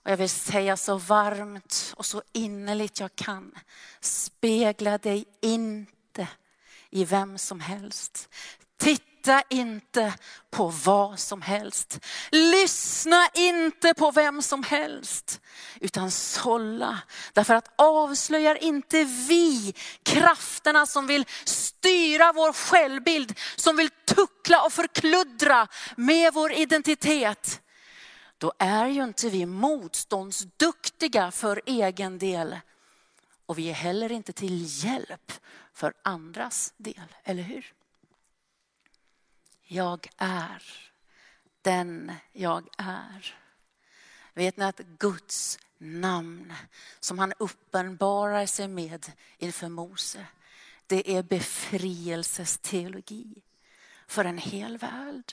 Och 0.04 0.10
jag 0.10 0.16
vill 0.16 0.28
säga 0.28 0.76
så 0.76 0.96
varmt 0.96 1.94
och 1.96 2.06
så 2.06 2.22
innerligt 2.32 3.00
jag 3.00 3.16
kan. 3.16 3.52
Spegla 4.00 4.98
dig 4.98 5.24
inte 5.42 6.28
i 6.90 7.04
vem 7.04 7.38
som 7.38 7.60
helst. 7.60 8.28
Titta 8.76 9.42
inte 9.50 10.14
på 10.50 10.68
vad 10.68 11.18
som 11.18 11.42
helst. 11.42 12.00
Lyssna 12.30 13.28
inte 13.34 13.94
på 13.94 14.10
vem 14.10 14.42
som 14.42 14.62
helst. 14.62 15.40
Utan 15.80 16.10
sålla. 16.10 16.98
Därför 17.32 17.54
att 17.54 17.72
avslöjar 17.76 18.64
inte 18.64 19.04
vi 19.04 19.74
krafterna 20.02 20.86
som 20.86 21.06
vill 21.06 21.26
styra 21.44 22.32
vår 22.32 22.52
självbild, 22.52 23.38
som 23.56 23.76
vill 23.76 23.90
tuckla 23.90 24.62
och 24.62 24.72
förkluddra 24.72 25.68
med 25.96 26.34
vår 26.34 26.52
identitet. 26.52 27.60
Då 28.44 28.52
är 28.58 28.86
ju 28.86 29.04
inte 29.04 29.28
vi 29.28 29.46
motståndsduktiga 29.46 31.30
för 31.30 31.62
egen 31.66 32.18
del. 32.18 32.60
Och 33.46 33.58
vi 33.58 33.70
är 33.70 33.74
heller 33.74 34.12
inte 34.12 34.32
till 34.32 34.84
hjälp 34.84 35.32
för 35.72 35.94
andras 36.02 36.74
del, 36.76 37.14
eller 37.22 37.42
hur? 37.42 37.74
Jag 39.66 40.08
är 40.16 40.62
den 41.62 42.12
jag 42.32 42.68
är. 42.78 43.34
Vet 44.34 44.56
ni 44.56 44.64
att 44.64 44.80
Guds 44.98 45.58
namn 45.78 46.52
som 47.00 47.18
han 47.18 47.32
uppenbarar 47.38 48.46
sig 48.46 48.68
med 48.68 49.12
inför 49.38 49.68
Mose, 49.68 50.26
det 50.86 51.16
är 51.16 51.22
befrielses 51.22 52.58
teologi 52.58 53.42
för 54.06 54.24
en 54.24 54.38
hel 54.38 54.78
värld. 54.78 55.32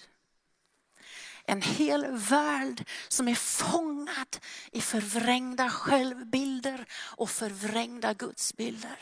En 1.45 1.61
hel 1.61 2.07
värld 2.11 2.87
som 3.07 3.27
är 3.27 3.35
fångad 3.35 4.37
i 4.71 4.81
förvrängda 4.81 5.69
självbilder 5.69 6.85
och 6.93 7.29
förvrängda 7.29 8.13
gudsbilder. 8.13 8.99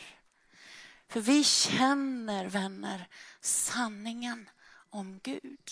För 1.08 1.20
vi 1.20 1.44
känner, 1.44 2.46
vänner, 2.46 3.08
sanningen 3.40 4.50
om 4.90 5.20
Gud. 5.22 5.70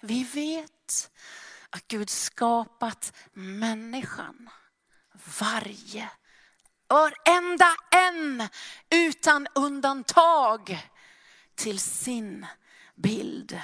Vi 0.00 0.24
vet 0.24 1.10
att 1.70 1.88
Gud 1.88 2.10
skapat 2.10 3.12
människan, 3.32 4.50
varje, 5.40 6.10
varenda 6.88 7.76
en 7.90 8.48
utan 8.90 9.46
undantag 9.54 10.90
till 11.54 11.78
sin 11.78 12.46
bild 12.94 13.60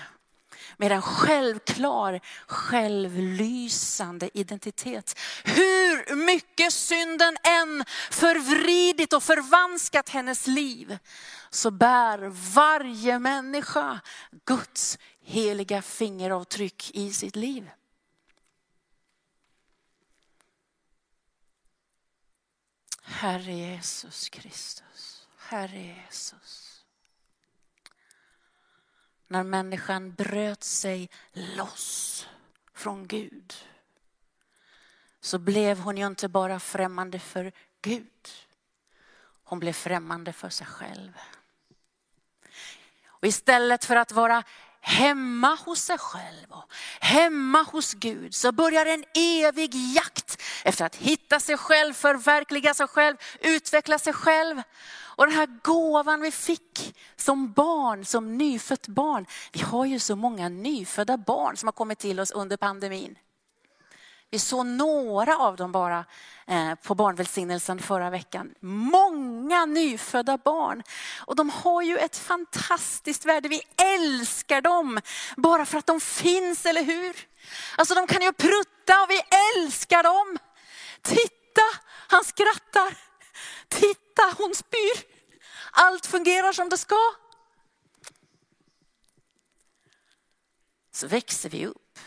med 0.81 0.93
en 0.93 1.03
självklar, 1.03 2.21
självlysande 2.47 4.31
identitet. 4.35 5.19
Hur 5.45 6.17
mycket 6.17 6.73
synden 6.73 7.37
än 7.43 7.85
förvridit 8.11 9.13
och 9.13 9.23
förvanskat 9.23 10.09
hennes 10.09 10.47
liv, 10.47 10.99
så 11.51 11.71
bär 11.71 12.19
varje 12.55 13.19
människa 13.19 14.01
Guds 14.45 14.99
heliga 15.23 15.83
fingeravtryck 15.83 16.91
i 16.95 17.13
sitt 17.13 17.37
liv. 17.37 17.71
Herre 23.03 23.53
Jesus 23.53 24.29
Kristus, 24.29 25.27
Herre 25.39 25.79
Jesus 25.79 26.70
när 29.31 29.43
människan 29.43 30.15
bröt 30.15 30.65
sig 30.65 31.11
loss 31.33 32.27
från 32.75 33.07
Gud 33.07 33.55
så 35.21 35.39
blev 35.39 35.79
hon 35.79 35.97
ju 35.97 36.07
inte 36.07 36.29
bara 36.29 36.61
främmande 36.61 37.19
för 37.19 37.53
Gud. 37.83 38.29
Hon 39.45 39.59
blev 39.59 39.73
främmande 39.73 40.33
för 40.33 40.49
sig 40.49 40.67
själv. 40.67 41.13
Och 43.07 43.27
istället 43.27 43.85
för 43.85 43.97
att 43.97 44.13
vara 44.13 44.43
hemma 44.81 45.55
hos 45.55 45.81
sig 45.81 45.99
själv 45.99 46.53
och 46.53 46.73
hemma 47.01 47.63
hos 47.63 47.95
Gud 47.95 48.35
så 48.35 48.53
börjar 48.53 48.87
en 48.87 49.05
evig 49.15 49.75
jakt 49.75 50.43
efter 50.65 50.85
att 50.85 50.97
hitta 50.97 51.41
sig 51.41 51.57
själv, 51.57 51.93
förverkliga 51.93 52.75
sig 52.75 52.89
själv, 52.89 53.17
utveckla 53.41 53.99
sig 53.99 54.13
själv. 54.13 54.63
Och 55.21 55.27
den 55.27 55.35
här 55.35 55.49
gåvan 55.63 56.21
vi 56.21 56.31
fick 56.31 56.97
som 57.17 57.53
barn, 57.53 58.05
som 58.05 58.39
nyfött 58.39 58.89
barn. 58.89 59.27
Vi 59.53 59.61
har 59.61 59.85
ju 59.85 59.99
så 59.99 60.17
många 60.17 60.49
nyfödda 60.49 61.17
barn 61.17 61.57
som 61.57 61.67
har 61.67 61.73
kommit 61.73 61.99
till 61.99 62.21
oss 62.21 62.31
under 62.31 62.57
pandemin. 62.57 63.19
Vi 64.31 64.39
såg 64.39 64.67
några 64.67 65.39
av 65.39 65.57
dem 65.57 65.73
bara 65.73 66.05
eh, 66.47 66.75
på 66.75 66.95
barnvälsignelsen 66.95 67.79
förra 67.79 68.11
veckan. 68.11 68.55
Många 68.61 69.67
nyfödda 69.67 70.39
barn. 70.39 70.83
Och 71.27 71.37
de 71.37 71.51
har 71.51 71.83
ju 71.83 71.99
ett 71.99 72.17
fantastiskt 72.17 73.25
värde. 73.25 73.49
Vi 73.49 73.63
älskar 73.77 74.61
dem 74.61 75.01
bara 75.37 75.67
för 75.67 75.79
att 75.79 75.87
de 75.87 76.01
finns, 76.01 76.67
eller 76.67 76.83
hur? 76.83 77.17
Alltså 77.77 77.95
de 77.95 78.07
kan 78.07 78.23
ju 78.23 78.33
prutta 78.33 79.03
och 79.03 79.11
vi 79.11 79.23
älskar 79.57 80.03
dem. 80.03 80.39
Titta, 81.03 81.63
han 82.09 82.25
skrattar. 82.25 82.99
Titta, 83.69 84.10
hon 84.39 84.55
spyr. 84.55 85.05
Allt 85.71 86.07
fungerar 86.07 86.53
som 86.53 86.69
det 86.69 86.79
ska. 86.79 86.97
Så 90.93 91.07
växer 91.07 91.49
vi 91.49 91.67
upp 91.67 91.99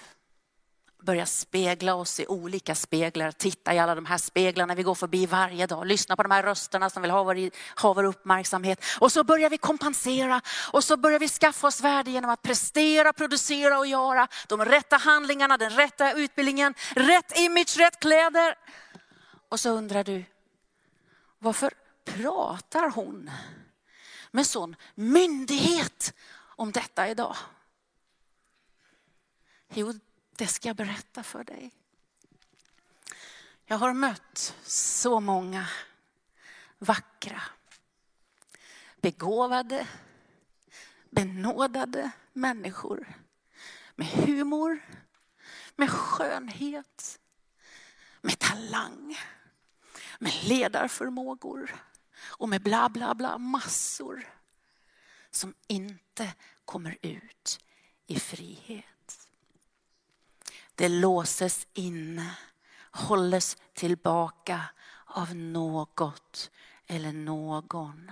börja 1.06 1.26
spegla 1.26 1.96
oss 1.96 2.20
i 2.20 2.28
olika 2.28 2.76
speglar, 2.76 3.32
titta 3.32 3.74
i 3.74 3.80
alla 3.80 3.96
de 3.96 4.06
här 4.06 4.18
speglarna 4.18 4.76
vi 4.76 4.84
går 4.84 4.96
förbi 4.96 5.26
varje 5.26 5.68
dag, 5.68 5.88
lyssna 5.88 6.16
på 6.16 6.24
de 6.24 6.32
här 6.32 6.44
rösterna 6.44 6.90
som 6.90 7.02
vill 7.02 7.12
ha 7.12 7.24
vår, 7.24 7.50
ha 7.82 7.94
vår 7.94 8.04
uppmärksamhet. 8.04 8.86
Och 9.00 9.12
så 9.12 9.24
börjar 9.24 9.50
vi 9.50 9.58
kompensera 9.58 10.42
och 10.72 10.84
så 10.84 10.98
börjar 10.98 11.20
vi 11.20 11.28
skaffa 11.28 11.68
oss 11.68 11.82
värde 11.82 12.12
genom 12.12 12.30
att 12.30 12.42
prestera, 12.42 13.14
producera 13.14 13.80
och 13.80 13.88
göra 13.88 14.28
de 14.48 14.66
rätta 14.66 14.98
handlingarna, 14.98 15.58
den 15.58 15.70
rätta 15.70 16.14
utbildningen, 16.14 16.74
rätt 16.96 17.40
image, 17.40 17.78
rätt 17.78 18.00
kläder. 18.00 18.56
Och 19.50 19.60
så 19.60 19.70
undrar 19.70 20.04
du, 20.04 20.26
varför 21.40 21.74
pratar 22.06 22.90
hon 22.90 23.32
med 24.32 24.48
sån 24.48 24.76
myndighet 24.96 26.14
om 26.38 26.72
detta 26.72 27.10
idag? 27.10 27.36
Jo, 29.70 29.94
det 30.38 30.48
ska 30.48 30.70
jag 30.70 30.76
berätta 30.76 31.24
för 31.24 31.44
dig. 31.44 31.72
Jag 33.66 33.78
har 33.78 33.94
mött 33.94 34.56
så 34.64 35.20
många 35.20 35.68
vackra, 36.78 37.42
begåvade, 39.02 39.88
benådade 41.10 42.12
människor 42.34 43.08
med 43.96 44.08
humor, 44.08 44.80
med 45.76 45.90
skönhet, 45.90 47.20
med 48.22 48.40
talang, 48.40 49.18
med 50.20 50.34
ledarförmågor 50.44 51.76
och 52.44 52.50
med 52.50 52.62
bla 52.62 52.90
bla 52.90 53.16
bla 53.16 53.38
massor 53.38 54.30
som 55.32 55.54
inte 55.68 56.34
kommer 56.66 56.98
ut 57.02 57.60
i 58.08 58.20
frihet. 58.20 59.28
Det 60.76 60.90
låses 60.90 61.68
inne, 61.74 62.36
hålles 62.92 63.58
tillbaka 63.74 64.62
av 65.06 65.36
något 65.36 66.52
eller 66.88 67.12
någon. 67.12 68.12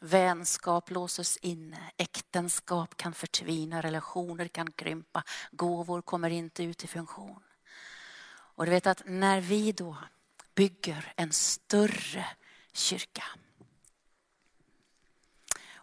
Vänskap 0.00 0.90
låses 0.90 1.36
inne, 1.36 1.92
äktenskap 1.96 2.96
kan 2.96 3.14
förtvina, 3.14 3.80
relationer 3.80 4.48
kan 4.48 4.72
krympa, 4.72 5.24
gåvor 5.50 6.02
kommer 6.02 6.30
inte 6.30 6.64
ut 6.64 6.84
i 6.84 6.86
funktion. 6.86 7.42
Och 8.30 8.64
du 8.64 8.70
vet 8.70 8.86
att 8.86 9.02
när 9.06 9.40
vi 9.40 9.72
då 9.72 9.96
bygger 10.54 11.12
en 11.16 11.32
större 11.32 12.26
kyrka 12.72 13.24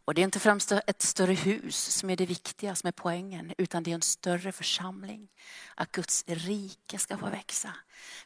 och 0.10 0.15
det 0.15 0.21
är 0.21 0.23
inte 0.23 0.39
främst 0.39 0.71
ett 0.71 1.01
större 1.01 1.34
hus 1.34 1.77
som 1.77 2.10
är 2.10 2.15
det 2.15 2.25
viktiga, 2.25 2.75
som 2.75 2.88
är 2.88 2.91
poängen, 2.91 3.53
utan 3.58 3.84
det 3.84 3.91
är 3.91 3.95
en 3.95 4.01
större 4.01 4.51
församling. 4.51 5.27
Att 5.75 5.91
Guds 5.91 6.23
rike 6.27 6.97
ska 6.97 7.17
få 7.17 7.29
växa. 7.29 7.73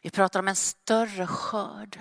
Vi 0.02 0.10
pratar 0.10 0.40
om 0.40 0.48
en 0.48 0.56
större 0.56 1.28
skörd. 1.28 2.00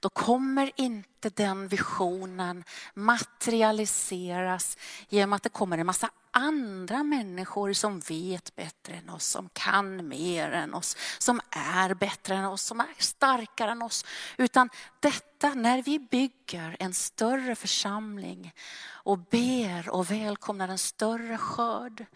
då 0.00 0.08
kommer 0.08 0.70
inte 0.76 1.30
den 1.30 1.68
visionen 1.68 2.64
materialiseras 2.94 4.78
genom 5.08 5.32
att 5.32 5.42
det 5.42 5.48
kommer 5.48 5.78
en 5.78 5.86
massa 5.86 6.10
andra 6.30 7.02
människor 7.02 7.72
som 7.72 8.00
vet 8.00 8.56
bättre 8.56 8.94
än 8.94 9.10
oss, 9.10 9.24
som 9.24 9.48
kan 9.52 10.08
mer 10.08 10.50
än 10.50 10.74
oss, 10.74 10.96
som 11.18 11.40
är 11.50 11.94
bättre 11.94 12.34
än 12.34 12.44
oss, 12.44 12.62
som 12.62 12.80
är 12.80 12.94
starkare 12.98 13.70
än 13.70 13.82
oss. 13.82 14.04
Utan 14.36 14.70
detta, 15.00 15.54
när 15.54 15.82
vi 15.82 15.98
bygger 15.98 16.76
en 16.78 16.94
större 16.94 17.54
församling 17.54 18.52
och 18.86 19.18
ber 19.18 19.88
och 19.88 20.10
välkomnar 20.10 20.68
en 20.68 20.78
större 20.78 21.38
skörd, 21.38 22.06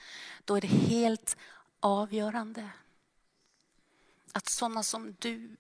då 0.45 0.57
är 0.57 0.61
det 0.61 0.67
helt 0.67 1.37
avgörande 1.81 2.69
att 4.35 4.49
sådana 4.49 4.83
som 4.83 5.17
du, 5.19 5.57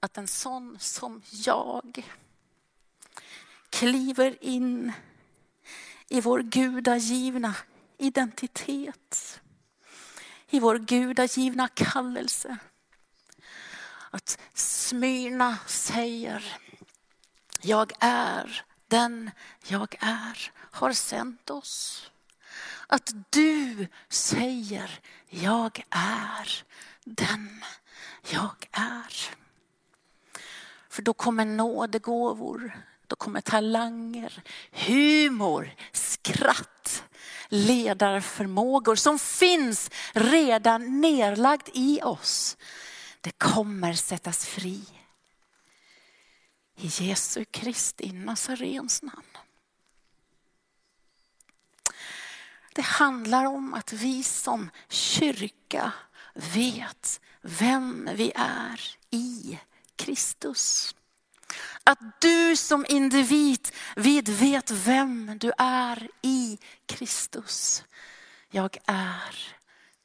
att 0.00 0.18
en 0.18 0.28
sån 0.28 0.78
som 0.80 1.22
jag 1.30 2.12
kliver 3.70 4.44
in 4.44 4.92
i 6.08 6.20
vår 6.20 6.40
gudagivna 6.40 7.54
identitet. 7.98 9.40
I 10.50 10.60
vår 10.60 10.78
gudagivna 10.78 11.68
kallelse. 11.68 12.58
Att 14.10 14.38
Smyrna 14.54 15.58
säger, 15.66 16.58
jag 17.60 17.92
är 18.00 18.64
den 18.88 19.30
jag 19.66 19.96
är, 20.00 20.52
har 20.54 20.92
sänt 20.92 21.50
oss. 21.50 22.10
Att 22.90 23.12
du 23.30 23.86
säger, 24.08 25.00
jag 25.28 25.82
är 25.90 26.64
den 27.04 27.64
jag 28.30 28.68
är. 28.72 29.14
För 30.88 31.02
då 31.02 31.12
kommer 31.12 31.44
nådegåvor, 31.44 32.78
då 33.06 33.16
kommer 33.16 33.40
talanger, 33.40 34.42
humor, 34.72 35.74
skratt, 35.92 37.04
ledarförmågor 37.48 38.96
som 38.96 39.18
finns 39.18 39.90
redan 40.12 41.00
nerlagd 41.00 41.68
i 41.74 42.00
oss. 42.02 42.56
Det 43.20 43.38
kommer 43.38 43.92
sättas 43.92 44.46
fri. 44.46 44.84
I 46.76 46.86
Jesu 46.86 47.44
Kristi 47.44 48.12
Nazarens 48.12 49.02
namn. 49.02 49.37
Det 52.78 52.82
handlar 52.82 53.44
om 53.44 53.74
att 53.74 53.92
vi 53.92 54.22
som 54.22 54.70
kyrka 54.88 55.92
vet 56.34 57.20
vem 57.42 58.10
vi 58.14 58.32
är 58.34 58.80
i 59.10 59.58
Kristus. 59.96 60.94
Att 61.84 62.20
du 62.20 62.56
som 62.56 62.86
individ 62.88 63.68
vet 64.26 64.70
vem 64.70 65.38
du 65.38 65.52
är 65.58 66.08
i 66.22 66.58
Kristus. 66.86 67.84
Jag 68.50 68.76
är 68.86 69.56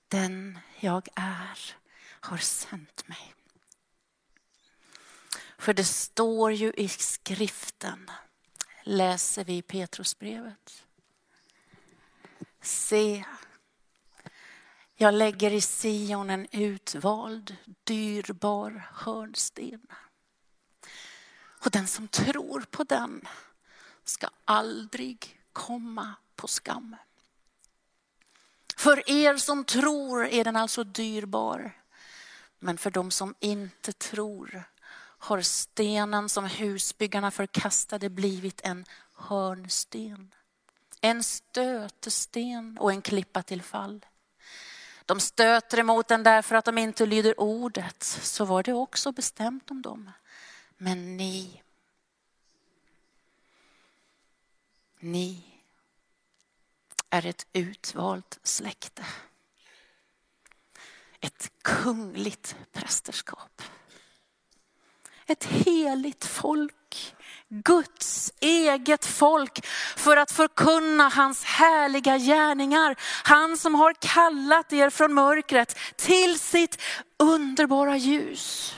den 0.07 0.59
jag 0.79 1.07
är, 1.15 1.75
har 2.19 2.37
sänt 2.37 3.07
mig. 3.07 3.33
För 5.57 5.73
det 5.73 5.85
står 5.85 6.51
ju 6.51 6.73
i 6.77 6.87
skriften, 6.87 8.11
läser 8.83 9.43
vi 9.43 9.57
i 9.57 9.61
Petrusbrevet. 9.61 10.83
Se, 12.63 13.25
jag 14.95 15.13
lägger 15.13 15.51
i 15.51 15.61
Sion 15.61 16.29
en 16.29 16.47
utvald, 16.51 17.55
dyrbar 17.83 18.87
hörnsten. 18.93 19.87
Och 21.65 21.71
den 21.71 21.87
som 21.87 22.07
tror 22.07 22.61
på 22.61 22.83
den 22.83 23.27
ska 24.03 24.27
aldrig 24.45 25.41
komma 25.53 26.15
på 26.35 26.47
skam. 26.47 26.95
För 28.77 29.09
er 29.09 29.37
som 29.37 29.65
tror 29.65 30.25
är 30.25 30.43
den 30.43 30.55
alltså 30.55 30.83
dyrbar. 30.83 31.81
Men 32.59 32.77
för 32.77 32.91
de 32.91 33.11
som 33.11 33.35
inte 33.39 33.93
tror 33.93 34.63
har 35.17 35.41
stenen 35.41 36.29
som 36.29 36.45
husbyggarna 36.45 37.31
förkastade 37.31 38.09
blivit 38.09 38.61
en 38.63 38.85
hörnsten. 39.13 40.33
En 41.05 41.23
stötesten 41.23 42.77
och 42.77 42.91
en 42.91 43.01
klippa 43.01 43.43
till 43.43 43.61
fall. 43.61 44.05
De 45.05 45.19
stöter 45.19 45.79
emot 45.79 46.07
den 46.07 46.23
därför 46.23 46.55
att 46.55 46.65
de 46.65 46.77
inte 46.77 47.05
lyder 47.05 47.39
ordet. 47.39 48.03
Så 48.03 48.45
var 48.45 48.63
det 48.63 48.73
också 48.73 49.11
bestämt 49.11 49.71
om 49.71 49.81
dem. 49.81 50.11
Men 50.77 51.17
ni, 51.17 51.61
ni 54.99 55.43
är 57.09 57.25
ett 57.25 57.47
utvalt 57.53 58.39
släkte. 58.43 59.05
Ett 61.19 61.51
kungligt 61.61 62.55
prästerskap. 62.71 63.61
Ett 65.25 65.43
heligt 65.43 66.25
folk. 66.25 66.75
Guds 67.53 68.33
eget 68.39 69.05
folk 69.05 69.65
för 69.95 70.17
att 70.17 70.31
förkunna 70.31 71.09
hans 71.09 71.43
härliga 71.43 72.17
gärningar. 72.17 72.95
Han 73.23 73.57
som 73.57 73.75
har 73.75 73.93
kallat 73.99 74.73
er 74.73 74.89
från 74.89 75.13
mörkret 75.13 75.77
till 75.95 76.39
sitt 76.39 76.81
underbara 77.19 77.97
ljus. 77.97 78.75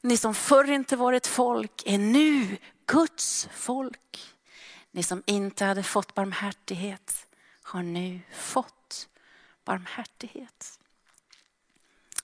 Ni 0.00 0.16
som 0.16 0.34
förr 0.34 0.70
inte 0.70 0.96
varit 0.96 1.26
folk 1.26 1.82
är 1.86 1.98
nu 1.98 2.56
Guds 2.86 3.48
folk. 3.52 4.34
Ni 4.90 5.02
som 5.02 5.22
inte 5.26 5.64
hade 5.64 5.82
fått 5.82 6.14
barmhärtighet 6.14 7.26
har 7.62 7.82
nu 7.82 8.20
fått 8.32 9.08
barmhärtighet. 9.64 10.80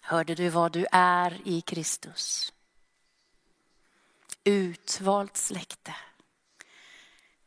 Hörde 0.01 0.35
du 0.35 0.49
vad 0.49 0.73
du 0.73 0.87
är 0.93 1.41
i 1.45 1.61
Kristus? 1.61 2.53
Utvalt 4.45 5.37
släkte, 5.37 5.95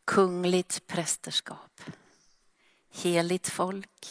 kungligt 0.05 0.87
prästerskap, 0.87 1.81
heligt 2.89 3.49
folk. 3.49 4.07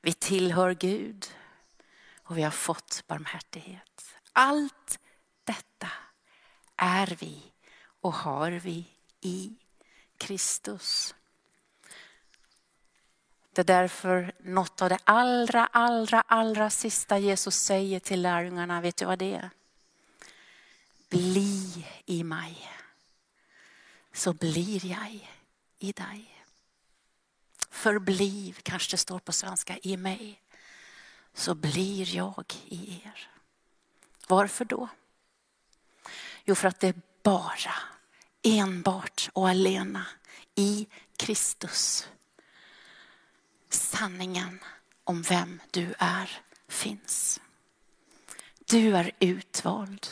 Vi 0.00 0.12
tillhör 0.12 0.74
Gud 0.74 1.26
och 2.22 2.38
vi 2.38 2.42
har 2.42 2.50
fått 2.50 3.04
barmhärtighet. 3.06 4.14
Allt 4.32 4.98
detta 5.44 5.88
är 6.76 7.06
vi 7.06 7.52
och 8.00 8.14
har 8.14 8.50
vi 8.50 8.86
i 9.20 9.56
Kristus. 10.16 11.14
Det 13.52 13.60
är 13.60 13.64
därför 13.64 14.32
något 14.38 14.82
av 14.82 14.88
det 14.88 14.98
allra, 15.04 15.66
allra, 15.66 16.20
allra 16.20 16.70
sista 16.70 17.18
Jesus 17.18 17.54
säger 17.56 18.00
till 18.00 18.22
lärjungarna, 18.22 18.80
vet 18.80 18.96
du 18.96 19.04
vad 19.04 19.18
det 19.18 19.34
är? 19.34 19.50
Bli 21.08 21.86
i 22.06 22.24
mig, 22.24 22.70
så 24.12 24.32
blir 24.32 24.86
jag 24.86 25.30
i 25.78 25.92
dig. 25.92 26.44
Förbliv, 27.70 28.58
kanske 28.62 28.90
det 28.90 28.98
står 28.98 29.18
på 29.18 29.32
svenska, 29.32 29.78
i 29.82 29.96
mig, 29.96 30.42
så 31.34 31.54
blir 31.54 32.14
jag 32.14 32.54
i 32.66 33.02
er. 33.04 33.30
Varför 34.28 34.64
då? 34.64 34.88
Jo, 36.44 36.54
för 36.54 36.68
att 36.68 36.80
det 36.80 36.88
är 36.88 37.00
bara, 37.22 37.74
enbart 38.42 39.30
och 39.32 39.48
alena 39.48 40.06
i 40.54 40.86
Kristus 41.16 42.08
sanningen 43.74 44.60
om 45.04 45.22
vem 45.22 45.60
du 45.70 45.94
är 45.98 46.30
finns. 46.68 47.40
Du 48.64 48.96
är 48.96 49.10
utvald. 49.20 50.06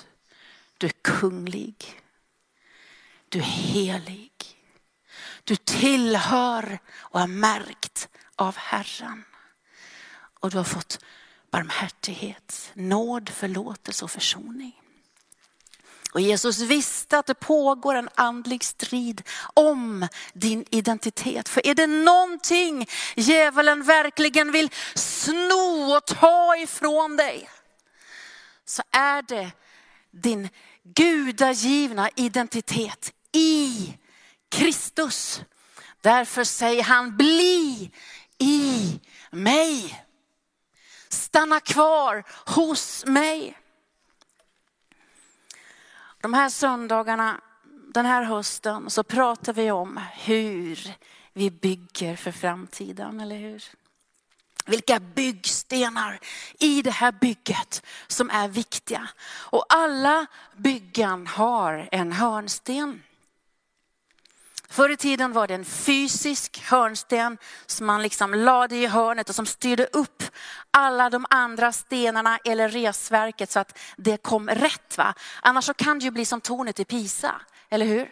Du 0.82 0.86
är 0.86 1.02
kunglig. 1.02 2.02
Du 3.28 3.38
är 3.38 3.42
helig. 3.42 4.32
Du 5.44 5.56
tillhör 5.56 6.78
och 6.94 7.20
är 7.20 7.26
märkt 7.26 8.08
av 8.36 8.56
Herren. 8.56 9.24
Och 10.40 10.50
du 10.50 10.56
har 10.56 10.64
fått 10.64 11.04
barmhärtighet, 11.50 12.70
nåd, 12.74 13.28
förlåtelse 13.28 14.04
och 14.04 14.10
försoning. 14.10 14.80
Och 16.12 16.20
Jesus 16.20 16.60
visste 16.60 17.18
att 17.18 17.26
det 17.26 17.34
pågår 17.34 17.94
en 17.94 18.08
andlig 18.14 18.64
strid 18.64 19.22
om 19.54 20.08
din 20.32 20.64
identitet. 20.70 21.48
För 21.48 21.66
är 21.66 21.74
det 21.74 21.86
någonting 21.86 22.86
djävulen 23.16 23.82
verkligen 23.82 24.52
vill 24.52 24.70
sno 24.94 25.96
och 25.96 26.06
ta 26.06 26.56
ifrån 26.56 27.16
dig, 27.16 27.50
så 28.64 28.82
är 28.90 29.22
det 29.22 29.50
din 30.12 30.48
gudagivna 30.84 32.10
identitet 32.16 33.12
i 33.32 33.94
Kristus. 34.48 35.42
Därför 36.00 36.44
säger 36.44 36.82
han, 36.82 37.16
bli 37.16 37.90
i 38.38 39.00
mig. 39.30 40.04
Stanna 41.08 41.60
kvar 41.60 42.24
hos 42.46 43.06
mig. 43.06 43.58
De 46.20 46.34
här 46.34 46.48
söndagarna, 46.48 47.40
den 47.94 48.06
här 48.06 48.22
hösten, 48.22 48.90
så 48.90 49.02
pratar 49.02 49.52
vi 49.52 49.70
om 49.70 50.00
hur 50.14 50.94
vi 51.32 51.50
bygger 51.50 52.16
för 52.16 52.32
framtiden, 52.32 53.20
eller 53.20 53.36
hur? 53.36 53.64
Vilka 54.66 55.00
byggstenar 55.00 56.18
i 56.58 56.82
det 56.82 56.90
här 56.90 57.12
bygget 57.12 57.82
som 58.06 58.30
är 58.30 58.48
viktiga. 58.48 59.08
Och 59.28 59.64
alla 59.68 60.26
byggen 60.56 61.26
har 61.26 61.88
en 61.92 62.12
hörnsten. 62.12 63.02
Förr 64.72 64.90
i 64.90 64.96
tiden 64.96 65.32
var 65.32 65.46
det 65.46 65.54
en 65.54 65.64
fysisk 65.64 66.62
hörnsten 66.62 67.38
som 67.66 67.86
man 67.86 68.02
liksom 68.02 68.34
lade 68.34 68.76
i 68.76 68.86
hörnet 68.86 69.28
och 69.28 69.34
som 69.34 69.46
styrde 69.46 69.86
upp 69.92 70.22
alla 70.70 71.10
de 71.10 71.26
andra 71.30 71.72
stenarna 71.72 72.38
eller 72.44 72.68
resverket 72.68 73.50
så 73.50 73.60
att 73.60 73.78
det 73.96 74.16
kom 74.16 74.50
rätt. 74.50 74.98
Va? 74.98 75.14
Annars 75.42 75.64
så 75.64 75.74
kan 75.74 75.98
det 75.98 76.04
ju 76.04 76.10
bli 76.10 76.24
som 76.24 76.40
tornet 76.40 76.80
i 76.80 76.84
Pisa, 76.84 77.40
eller 77.70 77.86
hur? 77.86 78.10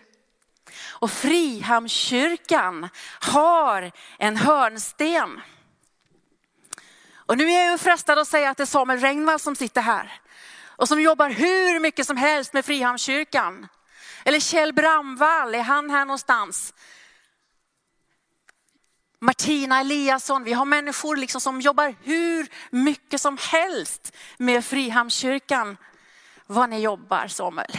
Och 0.88 1.10
Frihamnkyrkan 1.10 2.88
har 3.20 3.92
en 4.18 4.36
hörnsten. 4.36 5.40
Och 7.30 7.38
nu 7.38 7.50
är 7.50 7.64
jag 7.64 7.72
ju 7.72 7.78
frestad 7.78 8.18
att 8.18 8.28
säga 8.28 8.50
att 8.50 8.56
det 8.56 8.62
är 8.62 8.66
Samuel 8.66 9.00
Regnvall 9.00 9.40
som 9.40 9.56
sitter 9.56 9.80
här 9.80 10.20
och 10.66 10.88
som 10.88 11.00
jobbar 11.00 11.30
hur 11.30 11.80
mycket 11.80 12.06
som 12.06 12.16
helst 12.16 12.52
med 12.52 12.64
Frihamnskyrkan. 12.64 13.68
Eller 14.24 14.40
Kjell 14.40 14.72
Bramvall, 14.72 15.54
är 15.54 15.62
han 15.62 15.90
här 15.90 16.04
någonstans? 16.04 16.74
Martina 19.18 19.80
Eliasson, 19.80 20.44
vi 20.44 20.52
har 20.52 20.64
människor 20.64 21.16
liksom 21.16 21.40
som 21.40 21.60
jobbar 21.60 21.94
hur 22.02 22.48
mycket 22.70 23.20
som 23.20 23.38
helst 23.40 24.16
med 24.38 24.64
Frihamnskyrkan. 24.64 25.76
Vad 26.46 26.70
ni 26.70 26.80
jobbar 26.80 27.28
Samuel. 27.28 27.78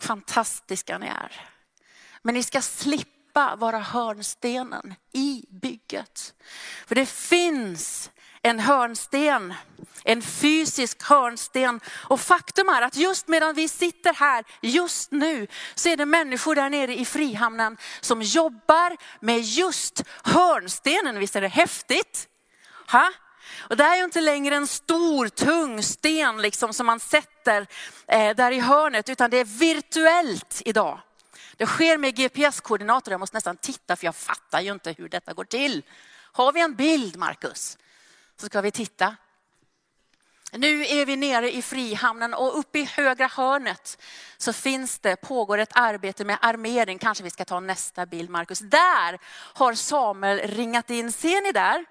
Fantastiska 0.00 0.98
ni 0.98 1.06
är. 1.06 1.48
Men 2.22 2.34
ni 2.34 2.42
ska 2.42 2.60
slippa 2.60 3.17
vara 3.58 3.78
hörnstenen 3.78 4.94
i 5.12 5.44
bygget. 5.50 6.34
För 6.86 6.94
det 6.94 7.06
finns 7.06 8.10
en 8.42 8.60
hörnsten, 8.60 9.54
en 10.04 10.22
fysisk 10.22 11.02
hörnsten. 11.02 11.80
Och 12.08 12.20
faktum 12.20 12.68
är 12.68 12.82
att 12.82 12.96
just 12.96 13.28
medan 13.28 13.54
vi 13.54 13.68
sitter 13.68 14.14
här 14.14 14.44
just 14.60 15.12
nu 15.12 15.46
så 15.74 15.88
är 15.88 15.96
det 15.96 16.06
människor 16.06 16.54
där 16.54 16.70
nere 16.70 16.98
i 16.98 17.04
Frihamnen 17.04 17.76
som 18.00 18.22
jobbar 18.22 18.96
med 19.20 19.40
just 19.40 20.04
hörnstenen. 20.22 21.18
Visst 21.18 21.36
är 21.36 21.40
det 21.40 21.48
häftigt? 21.48 22.28
Ha? 22.90 23.12
Och 23.58 23.76
det 23.76 23.84
är 23.84 23.96
ju 23.96 24.04
inte 24.04 24.20
längre 24.20 24.54
en 24.56 24.66
stor 24.66 25.28
tung 25.28 25.82
sten 25.82 26.42
liksom 26.42 26.72
som 26.72 26.86
man 26.86 27.00
sätter 27.00 27.66
eh, 28.08 28.36
där 28.36 28.52
i 28.52 28.60
hörnet 28.60 29.08
utan 29.08 29.30
det 29.30 29.36
är 29.36 29.44
virtuellt 29.44 30.62
idag. 30.64 31.00
Det 31.58 31.66
sker 31.66 31.98
med 31.98 32.16
GPS-koordinater. 32.16 33.10
jag 33.10 33.20
måste 33.20 33.36
nästan 33.36 33.56
titta 33.56 33.96
för 33.96 34.04
jag 34.04 34.16
fattar 34.16 34.60
ju 34.60 34.72
inte 34.72 34.94
hur 34.98 35.08
detta 35.08 35.32
går 35.32 35.44
till. 35.44 35.82
Har 36.32 36.52
vi 36.52 36.60
en 36.60 36.74
bild 36.74 37.16
Markus? 37.16 37.78
Så 38.36 38.46
ska 38.46 38.60
vi 38.60 38.70
titta. 38.70 39.16
Nu 40.52 40.86
är 40.86 41.06
vi 41.06 41.16
nere 41.16 41.56
i 41.56 41.62
Frihamnen 41.62 42.34
och 42.34 42.58
uppe 42.58 42.78
i 42.78 42.84
högra 42.84 43.26
hörnet 43.26 43.98
så 44.36 44.52
finns 44.52 44.98
det, 44.98 45.16
pågår 45.16 45.58
ett 45.58 45.70
arbete 45.72 46.24
med 46.24 46.38
armering. 46.42 46.98
Kanske 46.98 47.24
vi 47.24 47.30
ska 47.30 47.44
ta 47.44 47.60
nästa 47.60 48.06
bild 48.06 48.30
Markus. 48.30 48.58
Där 48.58 49.18
har 49.30 49.74
Samuel 49.74 50.38
ringat 50.38 50.90
in, 50.90 51.12
ser 51.12 51.42
ni 51.42 51.52
där? 51.52 51.84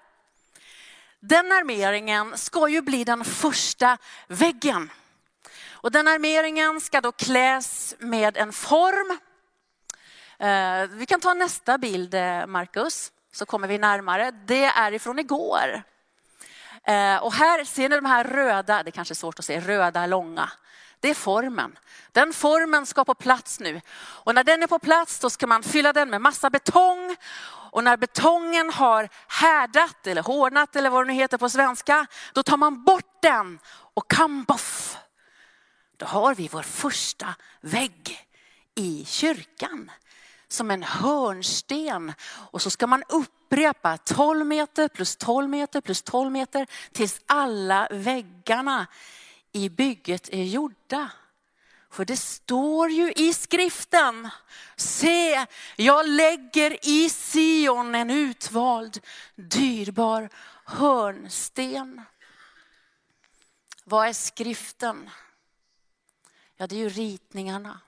Den 1.20 1.52
armeringen 1.52 2.38
ska 2.38 2.68
ju 2.68 2.82
bli 2.82 3.04
den 3.04 3.24
första 3.24 3.98
väggen. 4.26 4.90
Och 5.70 5.92
den 5.92 6.08
armeringen 6.08 6.80
ska 6.80 7.00
då 7.00 7.12
kläs 7.12 7.94
med 7.98 8.36
en 8.36 8.52
form. 8.52 9.18
Eh, 10.40 10.86
vi 10.90 11.06
kan 11.06 11.20
ta 11.20 11.34
nästa 11.34 11.78
bild 11.78 12.14
eh, 12.14 12.46
Markus, 12.46 13.12
så 13.32 13.46
kommer 13.46 13.68
vi 13.68 13.78
närmare. 13.78 14.30
Det 14.30 14.64
är 14.64 14.92
ifrån 14.92 15.18
igår. 15.18 15.82
Eh, 16.84 17.16
och 17.16 17.32
här 17.32 17.64
ser 17.64 17.88
ni 17.88 17.96
de 17.96 18.04
här 18.04 18.24
röda, 18.24 18.82
det 18.82 18.88
är 18.88 18.92
kanske 18.92 19.12
är 19.12 19.16
svårt 19.16 19.38
att 19.38 19.44
se, 19.44 19.60
röda 19.60 20.06
långa. 20.06 20.50
Det 21.00 21.10
är 21.10 21.14
formen. 21.14 21.78
Den 22.12 22.32
formen 22.32 22.86
ska 22.86 23.04
på 23.04 23.14
plats 23.14 23.60
nu. 23.60 23.80
Och 23.98 24.34
när 24.34 24.44
den 24.44 24.62
är 24.62 24.66
på 24.66 24.78
plats 24.78 25.20
då 25.20 25.30
ska 25.30 25.46
man 25.46 25.62
fylla 25.62 25.92
den 25.92 26.10
med 26.10 26.20
massa 26.20 26.50
betong. 26.50 27.16
Och 27.70 27.84
när 27.84 27.96
betongen 27.96 28.70
har 28.70 29.08
härdat 29.28 30.06
eller 30.06 30.22
hårdnat 30.22 30.76
eller 30.76 30.90
vad 30.90 31.06
det 31.06 31.12
nu 31.12 31.12
heter 31.12 31.38
på 31.38 31.48
svenska, 31.48 32.06
då 32.32 32.42
tar 32.42 32.56
man 32.56 32.84
bort 32.84 33.22
den 33.22 33.58
och 33.94 34.10
kamboff. 34.10 34.96
Då 35.96 36.06
har 36.06 36.34
vi 36.34 36.48
vår 36.48 36.62
första 36.62 37.34
vägg 37.60 38.28
i 38.74 39.04
kyrkan 39.04 39.90
som 40.48 40.70
en 40.70 40.82
hörnsten. 40.82 42.12
Och 42.50 42.62
så 42.62 42.70
ska 42.70 42.86
man 42.86 43.02
upprepa 43.08 43.96
12 43.96 44.46
meter 44.46 44.88
plus 44.88 45.16
12 45.16 45.48
meter 45.48 45.80
plus 45.80 46.02
12 46.02 46.32
meter 46.32 46.66
tills 46.92 47.20
alla 47.26 47.88
väggarna 47.90 48.86
i 49.52 49.68
bygget 49.68 50.28
är 50.28 50.44
gjorda. 50.44 51.10
För 51.90 52.04
det 52.04 52.16
står 52.16 52.90
ju 52.90 53.12
i 53.12 53.32
skriften, 53.32 54.28
se 54.76 55.46
jag 55.76 56.08
lägger 56.08 56.88
i 56.88 57.10
Sion 57.10 57.94
en 57.94 58.10
utvald 58.10 59.00
dyrbar 59.36 60.30
hörnsten. 60.64 62.02
Vad 63.84 64.08
är 64.08 64.12
skriften? 64.12 65.10
Ja, 66.56 66.66
det 66.66 66.74
är 66.74 66.78
ju 66.78 66.88
ritningarna. 66.88 67.80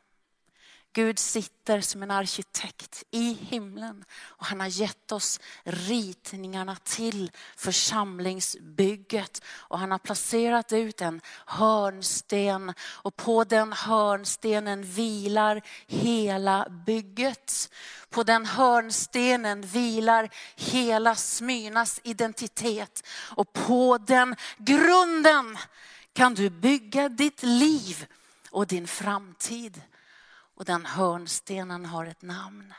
Gud 0.93 1.19
sitter 1.19 1.81
som 1.81 2.03
en 2.03 2.11
arkitekt 2.11 3.05
i 3.11 3.33
himlen 3.33 4.05
och 4.23 4.47
han 4.47 4.61
har 4.61 4.67
gett 4.67 5.13
oss 5.13 5.41
ritningarna 5.65 6.77
till 6.77 7.31
församlingsbygget. 7.57 9.43
Och 9.47 9.79
han 9.79 9.91
har 9.91 9.99
placerat 9.99 10.73
ut 10.73 11.01
en 11.01 11.21
hörnsten 11.47 12.75
och 12.81 13.17
på 13.17 13.45
den 13.45 13.73
hörnstenen 13.73 14.83
vilar 14.83 15.63
hela 15.87 16.69
bygget. 16.87 17.73
På 18.09 18.23
den 18.23 18.47
hörnstenen 18.47 19.63
vilar 19.63 20.31
hela 20.57 21.15
Smyrnas 21.15 22.01
identitet 22.05 23.07
och 23.37 23.53
på 23.53 23.99
den 23.99 24.37
grunden 24.59 25.59
kan 26.13 26.35
du 26.35 26.51
bygga 26.51 27.09
ditt 27.09 27.43
liv 27.43 28.07
och 28.51 28.67
din 28.67 28.87
framtid. 28.87 29.83
Och 30.61 30.67
den 30.67 30.87
hörnstenen 30.87 31.87
har 31.87 32.07
ett 32.07 32.23
namn. 32.23 32.75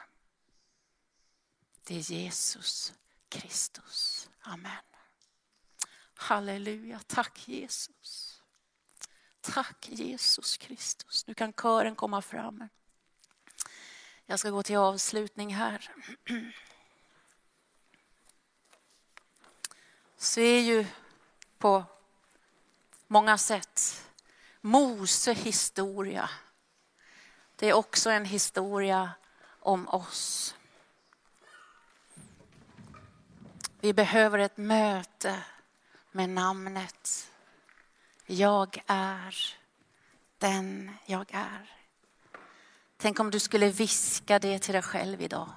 Det 1.83 1.95
är 1.95 2.11
Jesus 2.11 2.93
Kristus. 3.29 4.29
Amen. 4.41 4.83
Halleluja, 6.13 6.99
tack 7.07 7.47
Jesus. 7.47 8.41
Tack 9.41 9.89
Jesus 9.89 10.57
Kristus. 10.57 11.27
Nu 11.27 11.33
kan 11.33 11.53
kören 11.53 11.95
komma 11.95 12.21
fram. 12.21 12.69
Jag 14.25 14.39
ska 14.39 14.49
gå 14.49 14.63
till 14.63 14.77
avslutning 14.77 15.55
här. 15.55 15.91
Så 20.17 20.39
är 20.39 20.61
ju 20.61 20.85
på 21.57 21.83
många 23.07 23.37
sätt 23.37 24.07
Mose 24.61 25.33
historia 25.33 26.29
det 27.61 27.69
är 27.69 27.73
också 27.73 28.09
en 28.09 28.25
historia 28.25 29.11
om 29.59 29.87
oss. 29.87 30.55
Vi 33.79 33.93
behöver 33.93 34.39
ett 34.39 34.57
möte 34.57 35.43
med 36.11 36.29
namnet. 36.29 37.31
Jag 38.25 38.83
är 38.87 39.35
den 40.37 40.91
jag 41.05 41.33
är. 41.33 41.71
Tänk 42.97 43.19
om 43.19 43.31
du 43.31 43.39
skulle 43.39 43.69
viska 43.69 44.39
det 44.39 44.59
till 44.59 44.73
dig 44.73 44.81
själv 44.81 45.21
idag. 45.21 45.49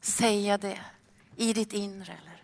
Säga 0.00 0.58
det 0.58 0.80
i 1.36 1.52
ditt 1.52 1.72
inre 1.72 2.12
eller 2.12 2.42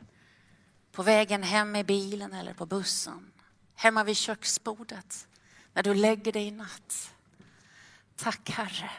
på 0.93 1.03
vägen 1.03 1.43
hem 1.43 1.77
i 1.77 1.85
bilen 1.85 2.33
eller 2.33 2.55
på 2.55 2.67
bussen. 2.67 3.33
Hemma 3.75 4.05
vid 4.05 4.17
köksbordet 4.17 5.29
när 5.73 5.83
du 5.83 5.95
lägger 5.95 6.33
dig 6.33 6.47
i 6.47 6.51
natt. 6.51 7.14
Tack 8.17 8.51
Herre 8.51 8.91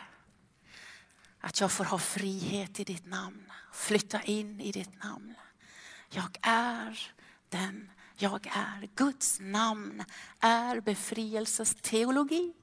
att 1.40 1.62
jag 1.62 1.72
får 1.72 1.84
ha 1.84 1.98
frihet 1.98 2.80
i 2.80 2.84
ditt 2.84 3.06
namn, 3.06 3.52
flytta 3.74 4.22
in 4.22 4.62
i 4.62 4.72
ditt 4.72 5.04
namn. 5.04 5.34
Jag 6.10 6.38
är 6.42 7.12
den 7.50 7.92
jag 8.18 8.48
är. 8.48 8.90
Guds 8.96 9.40
namn 9.40 10.04
är 10.40 10.80
befrielses 10.80 11.76
teologi. 11.82 12.54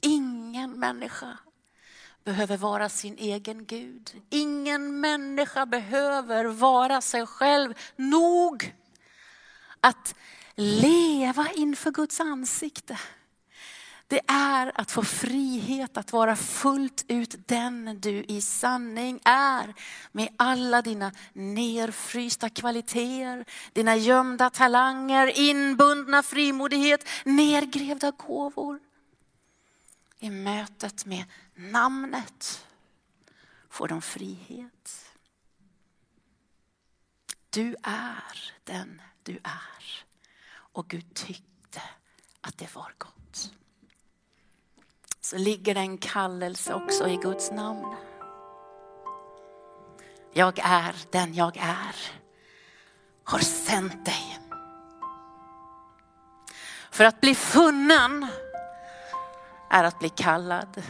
Ingen 0.00 0.78
människa 0.78 1.38
behöver 2.24 2.56
vara 2.56 2.88
sin 2.88 3.18
egen 3.18 3.64
Gud. 3.64 4.22
Ingen 4.30 5.00
människa 5.00 5.66
behöver 5.66 6.44
vara 6.44 7.00
sig 7.00 7.26
själv 7.26 7.74
nog 7.96 8.74
att 9.80 10.14
leva 10.54 11.50
inför 11.54 11.90
Guds 11.90 12.20
ansikte 12.20 12.98
det 14.08 14.20
är 14.26 14.72
att 14.74 14.90
få 14.90 15.02
frihet 15.02 15.96
att 15.96 16.12
vara 16.12 16.36
fullt 16.36 17.04
ut 17.08 17.48
den 17.48 18.00
du 18.00 18.24
i 18.24 18.40
sanning 18.40 19.20
är. 19.24 19.74
Med 20.12 20.28
alla 20.36 20.82
dina 20.82 21.12
nerfrysta 21.32 22.48
kvaliteter, 22.50 23.44
dina 23.72 23.96
gömda 23.96 24.50
talanger, 24.50 25.38
inbundna 25.38 26.22
frimodighet, 26.22 27.08
nergrävda 27.24 28.10
gåvor. 28.10 28.80
I 30.18 30.30
mötet 30.30 31.06
med 31.06 31.24
namnet 31.54 32.66
får 33.70 33.88
de 33.88 34.02
frihet. 34.02 35.10
Du 37.50 37.76
är 37.82 38.52
den 38.64 39.02
du 39.22 39.32
är. 39.42 40.04
Och 40.50 40.88
Gud 40.88 41.14
tyckte 41.14 41.82
att 42.40 42.58
det 42.58 42.74
var 42.74 42.94
gott. 42.98 43.52
Så 45.30 45.36
ligger 45.38 45.74
det 45.74 45.80
en 45.80 45.98
kallelse 45.98 46.74
också 46.74 47.08
i 47.08 47.16
Guds 47.16 47.50
namn. 47.50 47.94
Jag 50.32 50.58
är 50.58 50.94
den 51.10 51.34
jag 51.34 51.56
är, 51.56 51.96
har 53.24 53.38
sänt 53.38 54.04
dig. 54.04 54.38
För 56.90 57.04
att 57.04 57.20
bli 57.20 57.34
funnen 57.34 58.26
är 59.70 59.84
att 59.84 59.98
bli 59.98 60.08
kallad. 60.08 60.82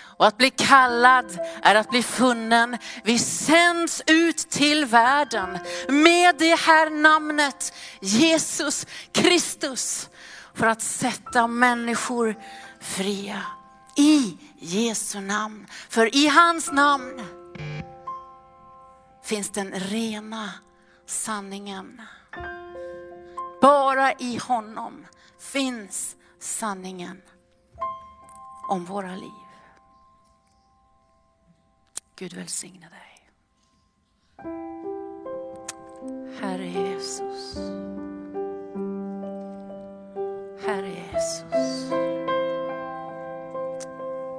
Och 0.00 0.26
att 0.26 0.36
bli 0.36 0.50
kallad 0.50 1.38
är 1.62 1.74
att 1.74 1.90
bli 1.90 2.02
funnen. 2.02 2.78
Vi 3.04 3.18
sänds 3.18 4.02
ut 4.06 4.36
till 4.36 4.84
världen 4.84 5.58
med 5.88 6.36
det 6.38 6.58
här 6.58 6.90
namnet 6.90 7.74
Jesus 8.00 8.86
Kristus. 9.12 10.08
För 10.54 10.66
att 10.66 10.82
sätta 10.82 11.46
människor 11.46 12.36
fria 12.80 13.42
i 13.96 14.38
Jesu 14.58 15.20
namn. 15.20 15.66
För 15.88 16.16
i 16.16 16.28
hans 16.28 16.72
namn 16.72 17.22
finns 19.22 19.50
den 19.50 19.72
rena 19.72 20.50
sanningen. 21.06 22.02
Bara 23.60 24.12
i 24.12 24.36
honom 24.36 25.06
finns 25.38 26.16
sanningen 26.38 27.22
om 28.68 28.84
våra 28.84 29.14
liv. 29.14 29.30
Gud 32.16 32.32
välsigne 32.32 32.88
dig. 32.88 33.10
Herre 36.40 36.66
Jesus. 36.66 37.56
Herre 40.64 40.88
Jesus. 40.88 42.09